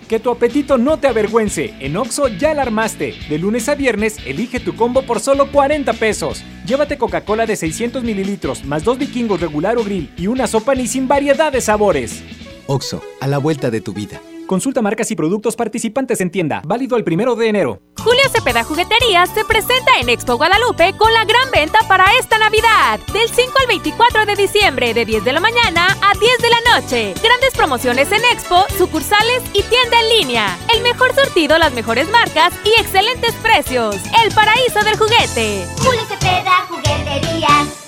Que 0.09 0.19
tu 0.19 0.31
apetito 0.31 0.79
no 0.79 0.99
te 0.99 1.07
avergüence. 1.07 1.75
En 1.79 1.97
Oxo 1.97 2.27
ya 2.27 2.55
la 2.55 2.63
armaste. 2.63 3.15
De 3.29 3.39
lunes 3.39 3.69
a 3.69 3.77
viernes, 3.77 4.17
elige 4.27 4.59
tu 4.59 4.75
combo 4.75 5.03
por 5.03 5.21
solo 5.21 5.53
40 5.53 5.93
pesos. 5.93 6.43
Llévate 6.67 6.99
Coca-Cola 6.99 7.47
de 7.47 7.55
600 7.55 8.03
mililitros, 8.03 8.65
más 8.65 8.83
dos 8.83 8.99
vikingos 8.99 9.41
regular 9.41 9.79
o 9.79 9.85
grill 9.85 10.13
y 10.17 10.27
una 10.27 10.49
sopa 10.49 10.75
ni 10.75 10.89
sin 10.89 11.07
variedad 11.07 11.53
de 11.53 11.61
sabores. 11.61 12.25
Oxo, 12.67 13.01
a 13.21 13.29
la 13.29 13.39
vuelta 13.39 13.71
de 13.71 13.81
tu 13.81 13.93
vida. 13.93 14.21
Consulta 14.49 14.81
marcas 14.81 15.11
y 15.11 15.15
productos 15.15 15.57
participantes 15.57 16.23
en 16.23 16.31
tienda. 16.31 16.63
Válido 16.65 16.97
el 16.97 17.05
primero 17.05 17.37
de 17.37 17.49
enero. 17.49 17.83
Julio 17.99 18.23
Cepeda 18.33 18.65
Jugueterías 18.65 19.29
se 19.29 19.45
presenta 19.45 20.01
en 20.01 20.09
Expo 20.09 20.39
Guadalupe 20.39 20.95
con 20.97 21.13
la 21.13 21.27
gran 21.27 21.51
venta 21.51 21.79
para 21.87 22.07
esta 22.19 22.39
Navidad. 22.39 22.99
Del 23.13 23.29
5 23.29 23.53
al 23.61 23.67
24 23.67 24.25
de 24.25 24.37
diciembre, 24.37 24.95
de 24.95 25.05
10 25.05 25.23
de 25.23 25.33
la 25.35 25.41
mañana 25.41 25.89
a 26.01 26.19
10 26.19 26.39
de 26.39 26.49
la 26.49 26.81
noche. 26.81 27.15
Grandes 27.23 27.53
promociones 27.55 28.11
en 28.11 28.25
Expo, 28.33 28.65
sucursales 28.79 29.43
y 29.53 29.63
tienda 29.65 30.01
en 30.01 30.19
línea. 30.19 30.59
El 30.75 30.83
mejor 30.83 31.15
surtido, 31.15 31.59
las 31.59 31.75
mejores 31.75 32.09
marcas 32.09 32.55
y 32.65 32.81
excelentes 32.81 33.35
precios. 33.43 33.97
El 34.25 34.33
paraíso 34.33 34.81
del 34.83 34.97
juguete. 34.97 35.67
Julio 35.85 36.07
Cepeda 36.09 36.67
Jugueterías. 36.71 37.88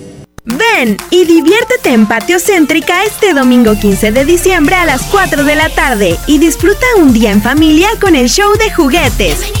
Ven 0.43 0.97
y 1.11 1.25
diviértete 1.25 1.93
en 1.93 2.07
Patio 2.07 2.39
Céntrica 2.39 3.03
este 3.03 3.33
domingo 3.33 3.75
15 3.79 4.11
de 4.11 4.25
diciembre 4.25 4.73
a 4.75 4.85
las 4.85 5.03
4 5.03 5.43
de 5.43 5.55
la 5.55 5.69
tarde 5.69 6.17
y 6.25 6.39
disfruta 6.39 6.85
un 6.97 7.13
día 7.13 7.31
en 7.31 7.43
familia 7.43 7.89
con 7.99 8.15
el 8.15 8.27
show 8.27 8.51
de 8.57 8.73
juguetes. 8.73 9.53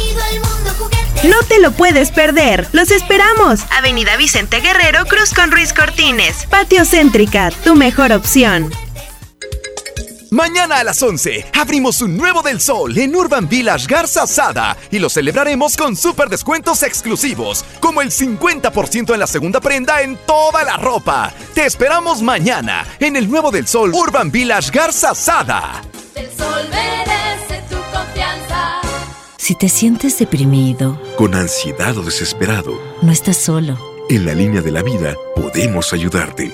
No 1.23 1.37
te 1.47 1.59
lo 1.59 1.71
puedes 1.71 2.09
perder. 2.09 2.67
Los 2.71 2.89
esperamos. 2.89 3.59
Avenida 3.77 4.17
Vicente 4.17 4.59
Guerrero, 4.59 5.05
Cruz 5.05 5.35
con 5.35 5.51
Ruiz 5.51 5.71
Cortines. 5.71 6.47
Patio 6.49 6.83
Céntrica, 6.83 7.51
tu 7.63 7.75
mejor 7.75 8.11
opción. 8.11 8.71
Mañana 10.35 10.77
a 10.77 10.83
las 10.85 11.03
11 11.03 11.47
abrimos 11.59 11.99
un 12.01 12.15
nuevo 12.15 12.41
del 12.41 12.61
sol 12.61 12.97
en 12.97 13.13
Urban 13.13 13.49
Village 13.49 13.85
Garza 13.85 14.25
Sada 14.25 14.77
y 14.89 14.97
lo 14.97 15.09
celebraremos 15.09 15.75
con 15.75 15.93
super 15.97 16.29
descuentos 16.29 16.83
exclusivos, 16.83 17.65
como 17.81 18.01
el 18.01 18.11
50% 18.11 19.13
en 19.13 19.19
la 19.19 19.27
segunda 19.27 19.59
prenda 19.59 20.01
en 20.01 20.17
toda 20.25 20.63
la 20.63 20.77
ropa. 20.77 21.33
Te 21.53 21.65
esperamos 21.65 22.21
mañana 22.21 22.85
en 23.01 23.17
el 23.17 23.29
nuevo 23.29 23.51
del 23.51 23.67
sol 23.67 23.91
Urban 23.93 24.31
Village 24.31 24.71
Garza 24.71 25.13
Sada. 25.15 25.81
El 26.15 26.27
sol 26.31 26.63
merece 26.69 27.61
tu 27.69 27.75
confianza. 27.93 28.79
Si 29.37 29.53
te 29.55 29.67
sientes 29.67 30.17
deprimido, 30.17 30.97
Con 31.17 31.35
ansiedad 31.35 31.97
o 31.97 32.03
desesperado, 32.03 32.79
no 33.01 33.11
estás 33.11 33.35
solo. 33.35 33.77
en 34.09 34.25
la 34.25 34.33
línea 34.33 34.61
de 34.61 34.71
la 34.71 34.81
vida 34.81 35.13
podemos 35.35 35.91
ayudarte. 35.91 36.53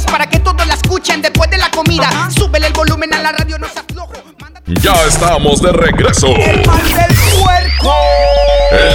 escuchen 0.91 1.21
después 1.21 1.49
de 1.49 1.57
la 1.57 1.71
comida. 1.71 2.29
Súbele 2.29 2.67
el 2.67 2.73
volumen 2.73 3.13
a 3.13 3.21
la 3.21 3.31
radio, 3.31 3.57
no 3.57 3.67
seas 3.69 3.85
loco. 3.95 4.13
Ya 4.65 4.93
estamos 5.07 5.61
de 5.61 5.71
regreso. 5.71 6.27
El 6.27 6.65
mal 6.67 6.83
del 6.83 7.15
puerco. 7.39 7.95
El. 8.71 8.91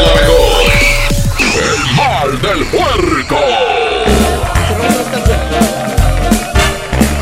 El 1.57 1.97
mal 1.97 2.43
del 2.43 2.65
puerco. 2.67 3.37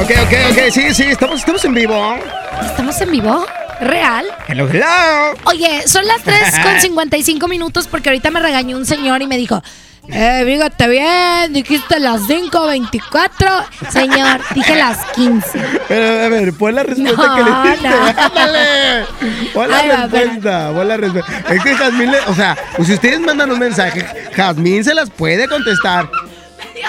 Ok, 0.03 0.11
ok, 0.11 0.33
ok, 0.51 0.73
sí, 0.73 0.93
sí, 0.93 1.05
estamos, 1.05 1.39
estamos 1.39 1.65
en 1.65 1.75
vivo. 1.75 2.17
¿Estamos 2.61 3.01
en 3.01 3.13
vivo? 3.13 3.47
¿Real? 3.81 4.27
Hello, 4.49 4.69
hello. 4.69 5.37
Oye, 5.45 5.87
son 5.87 6.05
las 6.07 6.21
3 6.23 6.59
con 6.65 6.81
55 6.81 7.47
minutos 7.47 7.87
porque 7.87 8.09
ahorita 8.09 8.33
me 8.33 8.41
regañó 8.41 8.77
un 8.77 8.87
señor 8.87 9.23
y 9.23 9.29
me 9.29 9.37
dijo, 9.37 9.63
eh, 10.09 10.43
fíjate 10.47 10.89
bien, 10.89 11.53
dijiste 11.53 11.99
las 11.99 12.21
5.24. 12.23 13.65
Señor, 13.91 14.41
dije 14.55 14.77
las 14.77 15.05
15. 15.13 15.59
Pero, 15.89 16.25
a 16.25 16.29
ver, 16.29 16.53
pon 16.55 16.75
la 16.75 16.83
respuesta 16.83 17.23
No, 17.27 17.35
que 17.37 17.43
le 17.43 17.71
diste. 17.71 17.89
no. 17.89 18.23
Ándale. 18.23 19.07
Pon 19.55 19.71
la 19.71 19.77
va, 19.83 19.97
respuesta, 20.07 20.71
pon 20.73 20.89
la 20.89 20.97
respuesta. 20.97 21.33
Es 21.55 21.63
que 21.63 21.75
Jazmín, 21.77 22.11
le- 22.11 22.21
o 22.21 22.35
sea, 22.35 22.57
pues 22.77 22.89
si 22.89 22.95
ustedes 22.95 23.21
mandan 23.21 23.51
un 23.51 23.59
mensaje, 23.59 24.07
Jazmín 24.35 24.85
se 24.85 24.95
las 24.95 25.11
puede 25.11 25.49
contestar. 25.49 26.09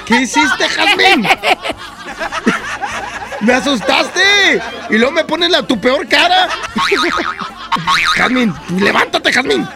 ¿Qué 0.06 0.22
hiciste, 0.22 0.68
Jazmín? 0.70 1.28
¡Me 3.42 3.54
asustaste! 3.54 4.62
Y 4.90 4.98
luego 4.98 5.12
me 5.12 5.24
pones 5.24 5.50
la 5.52 5.62
tu 5.64 5.80
peor 5.80 6.08
cara. 6.08 6.48
Jazmín, 8.16 8.54
levántate, 8.78 9.32
Jazmín. 9.32 9.68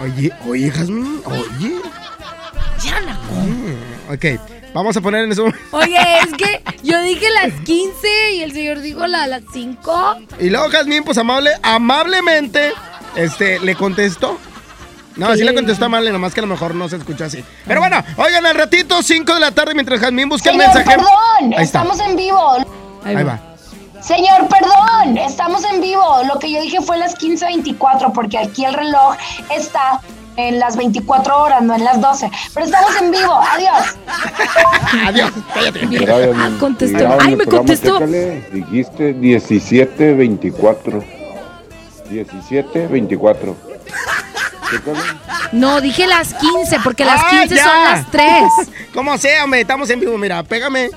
Oye, 0.00 0.30
oye, 0.46 0.70
Jazmín, 0.70 1.20
oye. 1.24 1.74
Ya 2.84 3.00
la 3.00 3.14
Mm, 3.14 4.12
Ok, 4.12 4.24
vamos 4.74 4.96
a 4.96 5.00
poner 5.00 5.24
en 5.24 5.32
eso. 5.32 5.44
Oye, 5.72 5.96
es 6.22 6.32
que 6.34 6.62
yo 6.82 7.00
dije 7.02 7.26
las 7.30 7.52
15 7.62 8.34
y 8.34 8.42
el 8.42 8.52
señor 8.52 8.80
dijo 8.80 9.06
la- 9.06 9.26
las 9.26 9.42
5. 9.52 10.18
Y 10.38 10.50
luego 10.50 10.68
Jazmín, 10.68 11.02
pues 11.02 11.18
amable, 11.18 11.50
amablemente, 11.62 12.72
este, 13.16 13.58
le 13.60 13.74
contestó. 13.74 14.38
No, 15.16 15.34
sí 15.34 15.42
le 15.44 15.54
contestó 15.54 15.86
amable, 15.86 16.12
nomás 16.12 16.34
que 16.34 16.40
a 16.40 16.42
lo 16.42 16.48
mejor 16.48 16.74
no 16.74 16.88
se 16.90 16.96
escucha 16.96 17.24
así. 17.24 17.42
Pero 17.66 17.80
bueno, 17.80 18.04
oigan, 18.18 18.44
al 18.44 18.54
ratito, 18.54 19.02
5 19.02 19.32
de 19.34 19.40
la 19.40 19.50
tarde, 19.50 19.72
mientras 19.74 19.98
Jazmín 19.98 20.28
busca 20.28 20.50
el 20.50 20.58
mensaje. 20.58 20.84
perdón, 20.84 21.06
Ahí 21.40 21.64
está. 21.64 21.82
estamos 21.82 21.98
en 22.00 22.16
vivo. 22.16 22.56
Ahí 23.02 23.24
va. 23.24 23.40
Señor, 24.02 24.46
perdón, 24.48 25.16
estamos 25.18 25.64
en 25.64 25.80
vivo. 25.80 26.22
Lo 26.32 26.38
que 26.38 26.50
yo 26.50 26.60
dije 26.60 26.80
fue 26.80 26.96
las 26.98 27.16
15.24 27.16 28.12
porque 28.12 28.38
aquí 28.38 28.64
el 28.64 28.74
reloj 28.74 29.16
está 29.54 30.00
en 30.36 30.58
las 30.58 30.76
24 30.76 31.42
horas, 31.42 31.62
no 31.62 31.74
en 31.74 31.82
las 31.84 32.00
12. 32.00 32.30
Pero 32.54 32.66
estamos 32.66 32.90
en 33.00 33.10
vivo. 33.10 33.32
Adiós. 33.32 33.96
Adiós. 35.06 35.32
Ah, 36.36 36.50
contestó. 36.60 37.18
Ay, 37.20 37.36
me 37.36 37.44
contestó. 37.46 37.98
dijiste 38.52 39.12
1724. 39.14 41.02
1724. 42.10 43.56
Chécale. 44.70 44.98
No, 45.52 45.80
dije 45.80 46.06
las 46.06 46.34
15 46.34 46.78
porque 46.82 47.04
las 47.04 47.22
Ah, 47.24 47.28
15 47.30 47.54
ya. 47.54 47.64
son 47.64 47.84
las 47.84 48.10
3. 48.10 48.42
Como 48.94 49.16
sea, 49.18 49.44
hombre, 49.44 49.60
estamos 49.60 49.88
en 49.90 50.00
vivo, 50.00 50.18
mira, 50.18 50.42
pégame. 50.42 50.90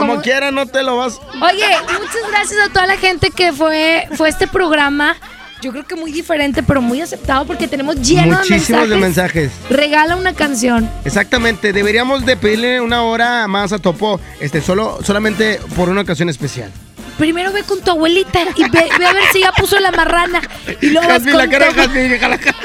Como 0.00 0.20
quiera, 0.22 0.50
no 0.50 0.66
te 0.66 0.82
lo 0.82 0.96
vas. 0.96 1.20
Oye, 1.40 1.66
muchas 2.00 2.30
gracias 2.30 2.60
a 2.68 2.72
toda 2.72 2.86
la 2.86 2.96
gente 2.96 3.30
que 3.30 3.52
fue, 3.52 4.06
fue 4.16 4.28
este 4.28 4.46
programa. 4.46 5.16
Yo 5.62 5.72
creo 5.72 5.86
que 5.86 5.96
muy 5.96 6.12
diferente, 6.12 6.62
pero 6.62 6.82
muy 6.82 7.00
aceptado 7.00 7.46
porque 7.46 7.66
tenemos 7.66 7.96
lleno 7.96 8.36
Muchísimos 8.36 8.82
de 8.82 8.94
de 8.96 9.00
mensajes. 9.00 9.50
mensajes. 9.50 9.70
Regala 9.78 10.16
una 10.16 10.34
canción. 10.34 10.90
Exactamente, 11.06 11.72
deberíamos 11.72 12.26
de 12.26 12.36
pedirle 12.36 12.80
una 12.82 13.02
hora 13.02 13.46
más 13.48 13.72
a 13.72 13.78
Topo, 13.78 14.20
este, 14.40 14.60
solo, 14.60 14.98
solamente 15.02 15.58
por 15.74 15.88
una 15.88 16.02
ocasión 16.02 16.28
especial. 16.28 16.70
Primero 17.16 17.50
ve 17.52 17.62
con 17.62 17.80
tu 17.80 17.92
abuelita 17.92 18.40
y 18.56 18.62
ve, 18.68 18.88
ve 18.98 19.06
a 19.06 19.12
ver 19.14 19.22
si 19.32 19.40
ya 19.40 19.52
puso 19.52 19.78
la 19.80 19.90
marrana. 19.92 20.42
Y 20.82 20.90
luego 20.90 21.08
vas 21.08 21.22
la 21.24 21.48
cara 21.48 21.68
Topo. 21.68 21.80
Jazmín, 21.80 22.10
deja 22.10 22.28
la 22.28 22.38
cara. 22.38 22.56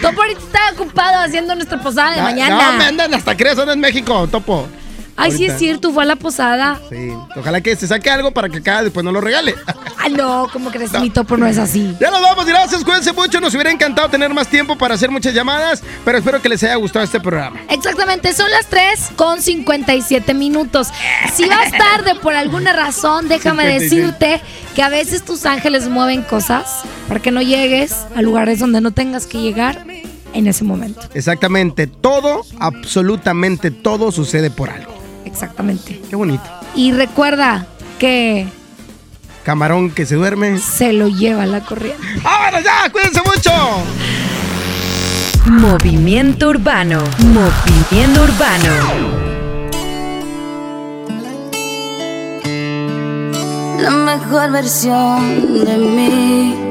Topo 0.00 0.22
ahorita 0.22 0.40
está 0.40 0.60
ocupado 0.74 1.20
haciendo 1.20 1.54
nuestra 1.54 1.78
posada 1.80 2.10
de 2.12 2.16
No, 2.16 2.22
mañana. 2.24 2.72
No, 2.72 2.78
me 2.78 2.84
andan 2.84 3.14
hasta 3.14 3.36
crees, 3.36 3.58
anda 3.58 3.74
en 3.74 3.80
México, 3.80 4.26
Topo. 4.28 4.66
Ay, 5.16 5.32
sí 5.32 5.46
es 5.46 5.58
cierto, 5.58 5.92
fue 5.92 6.02
a 6.02 6.06
la 6.06 6.16
posada. 6.16 6.80
Sí, 6.90 7.12
ojalá 7.34 7.60
que 7.60 7.74
se 7.76 7.86
saque 7.86 8.10
algo 8.10 8.32
para 8.32 8.48
que 8.48 8.58
acá 8.58 8.82
después 8.82 9.04
no 9.04 9.12
lo 9.12 9.20
regale. 9.20 9.54
Ay, 9.98 10.12
no, 10.12 10.48
¿cómo 10.52 10.70
crees? 10.70 10.92
Mi 11.00 11.10
Topo 11.10 11.36
no 11.36 11.46
es 11.46 11.58
así. 11.58 11.96
Ya 12.00 12.10
nos 12.10 12.20
vamos, 12.20 12.44
gracias, 12.46 12.84
cuídense 12.84 13.12
mucho. 13.12 13.40
Nos 13.40 13.54
hubiera 13.54 13.70
encantado 13.70 14.08
tener 14.08 14.32
más 14.32 14.48
tiempo 14.48 14.76
para 14.76 14.94
hacer 14.94 15.10
muchas 15.10 15.34
llamadas, 15.34 15.82
pero 16.04 16.18
espero 16.18 16.40
que 16.40 16.48
les 16.48 16.62
haya 16.62 16.76
gustado 16.76 17.04
este 17.04 17.20
programa. 17.20 17.60
Exactamente, 17.68 18.32
son 18.32 18.50
las 18.50 18.66
3 18.66 19.12
con 19.16 19.40
57 19.40 20.34
minutos. 20.34 20.88
Si 21.34 21.48
vas 21.48 21.70
tarde 21.72 22.14
por 22.16 22.34
alguna 22.34 22.72
razón, 22.72 23.28
déjame 23.28 23.64
56. 23.64 23.90
decirte 23.90 24.40
que 24.74 24.82
a 24.82 24.88
veces 24.88 25.24
tus 25.24 25.46
ángeles 25.46 25.88
mueven 25.88 26.22
cosas 26.22 26.82
para 27.08 27.20
que 27.20 27.30
no 27.30 27.40
llegues 27.40 27.94
a 28.14 28.22
lugares 28.22 28.58
donde 28.58 28.80
no 28.80 28.90
tengas 28.90 29.26
que 29.26 29.38
llegar 29.38 29.86
en 30.34 30.46
ese 30.46 30.64
momento. 30.64 31.00
Exactamente, 31.14 31.86
todo, 31.86 32.44
absolutamente 32.58 33.70
todo 33.70 34.12
sucede 34.12 34.50
por 34.50 34.70
algo. 34.70 34.95
Exactamente. 35.26 36.00
Qué 36.08 36.16
bonito. 36.16 36.44
Y 36.74 36.92
recuerda 36.92 37.66
que 37.98 38.46
camarón 39.44 39.90
que 39.90 40.06
se 40.06 40.14
duerme. 40.14 40.58
Se 40.58 40.92
lo 40.92 41.08
lleva 41.08 41.44
la 41.46 41.60
corriente. 41.60 42.02
¡Ah, 42.24 42.50
¡Vámonos 42.50 42.64
ya! 42.64 42.90
¡Cuídense 42.90 43.20
mucho! 43.22 43.50
Movimiento 45.46 46.48
urbano. 46.48 47.04
Movimiento 47.18 48.22
urbano. 48.22 48.72
La 53.80 53.90
mejor 53.90 54.50
versión 54.50 55.64
de 55.64 55.76
mí 55.76 56.65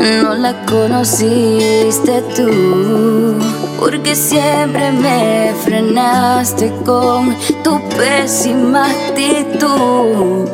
no 0.00 0.34
la 0.34 0.64
conociste 0.66 2.22
tú, 2.36 3.38
porque 3.78 4.14
siempre 4.14 4.92
me 4.92 5.52
frenaste 5.64 6.72
con 6.84 7.34
tu 7.62 7.80
pésima 7.90 8.86
actitud. 8.86 10.48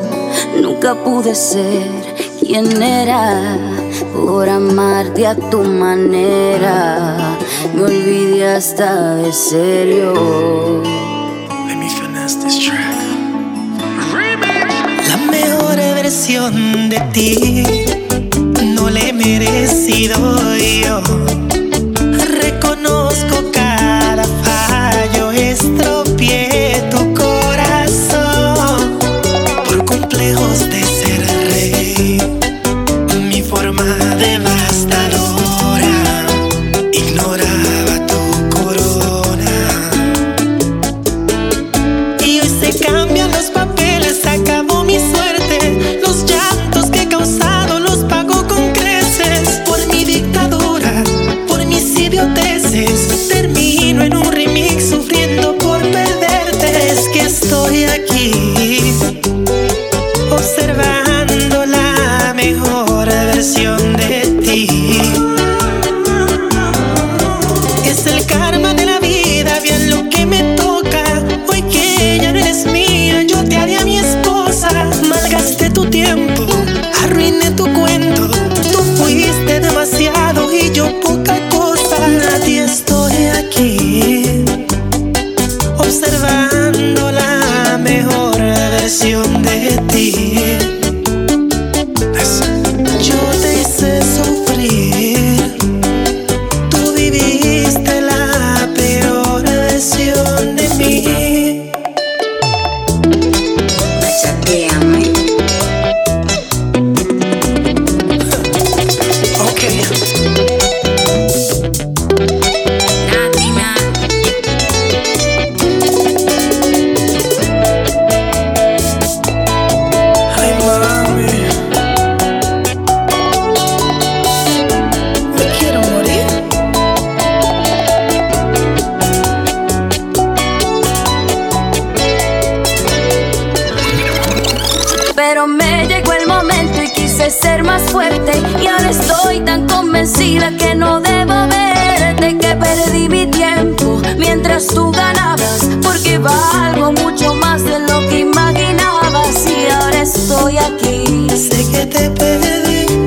Nunca 0.61 0.95
pude 0.95 1.35
ser 1.35 1.89
quien 2.39 2.81
era 2.81 3.57
por 4.13 4.49
amarte 4.49 5.27
a 5.27 5.35
tu 5.35 5.63
manera. 5.63 7.17
Me 7.73 7.83
olvidé 7.83 8.47
hasta 8.55 9.15
de 9.15 9.31
serio. 9.31 10.13
Let 11.67 11.77
me 11.77 11.89
finesse 11.89 12.35
this 12.43 12.59
track. 12.59 13.01
La 15.09 15.17
mejor 15.17 15.75
versión 15.75 16.89
de 16.89 16.99
ti 17.13 18.00
no 18.81 18.89
le 18.89 19.09
he 19.09 19.13
merecido 19.13 20.17
yo. 20.57 21.40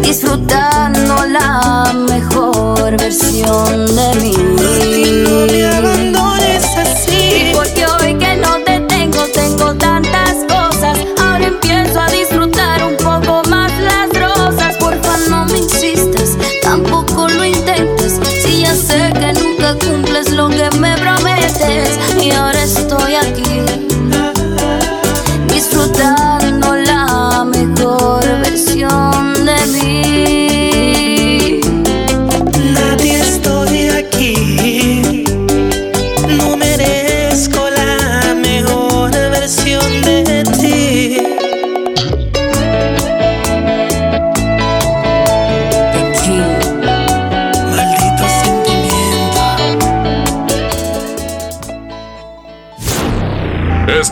disfrutando 0.05 1.25
la 1.27 1.93
mejor 1.95 2.97
versión 2.99 3.87
de 3.97 4.15
mí. 4.21 4.64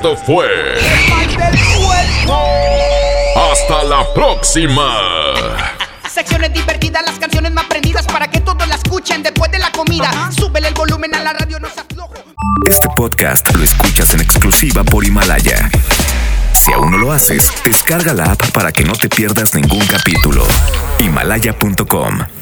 Fue. 0.03 0.49
¡Hasta 3.37 3.85
la 3.85 4.05
próxima! 4.15 4.99
Secciones 6.13 6.53
divertidas, 6.53 7.05
las 7.07 7.21
canciones 7.21 7.53
más 7.53 7.67
prendidas 7.67 8.05
para 8.07 8.29
que 8.29 8.41
todos 8.41 8.67
la 8.67 8.75
escuchen 8.75 9.23
después 9.23 9.53
de 9.53 9.61
la 9.61 9.71
comida. 9.71 10.11
Uh. 10.29 10.33
Súbele 10.33 10.69
el 10.69 10.75
volumen 10.75 11.15
a 11.15 11.23
la 11.23 11.33
radio, 11.35 11.61
no 11.61 11.69
se 11.71 11.81
aflojo. 11.81 12.15
Este 12.69 12.89
podcast 12.97 13.55
lo 13.55 13.63
escuchas 13.63 14.13
en 14.15 14.21
exclusiva 14.23 14.83
por 14.83 15.07
Himalaya. 15.07 15.71
Si 16.53 16.73
aún 16.73 16.91
no 16.91 16.99
lo 16.99 17.13
haces, 17.13 17.53
descarga 17.65 18.13
la 18.13 18.25
app 18.25 18.51
para 18.51 18.73
que 18.73 18.85
no 18.85 18.95
te 18.95 19.09
pierdas 19.09 19.55
ningún 19.55 19.87
capítulo. 19.87 20.45
Himalaya.com 20.99 22.42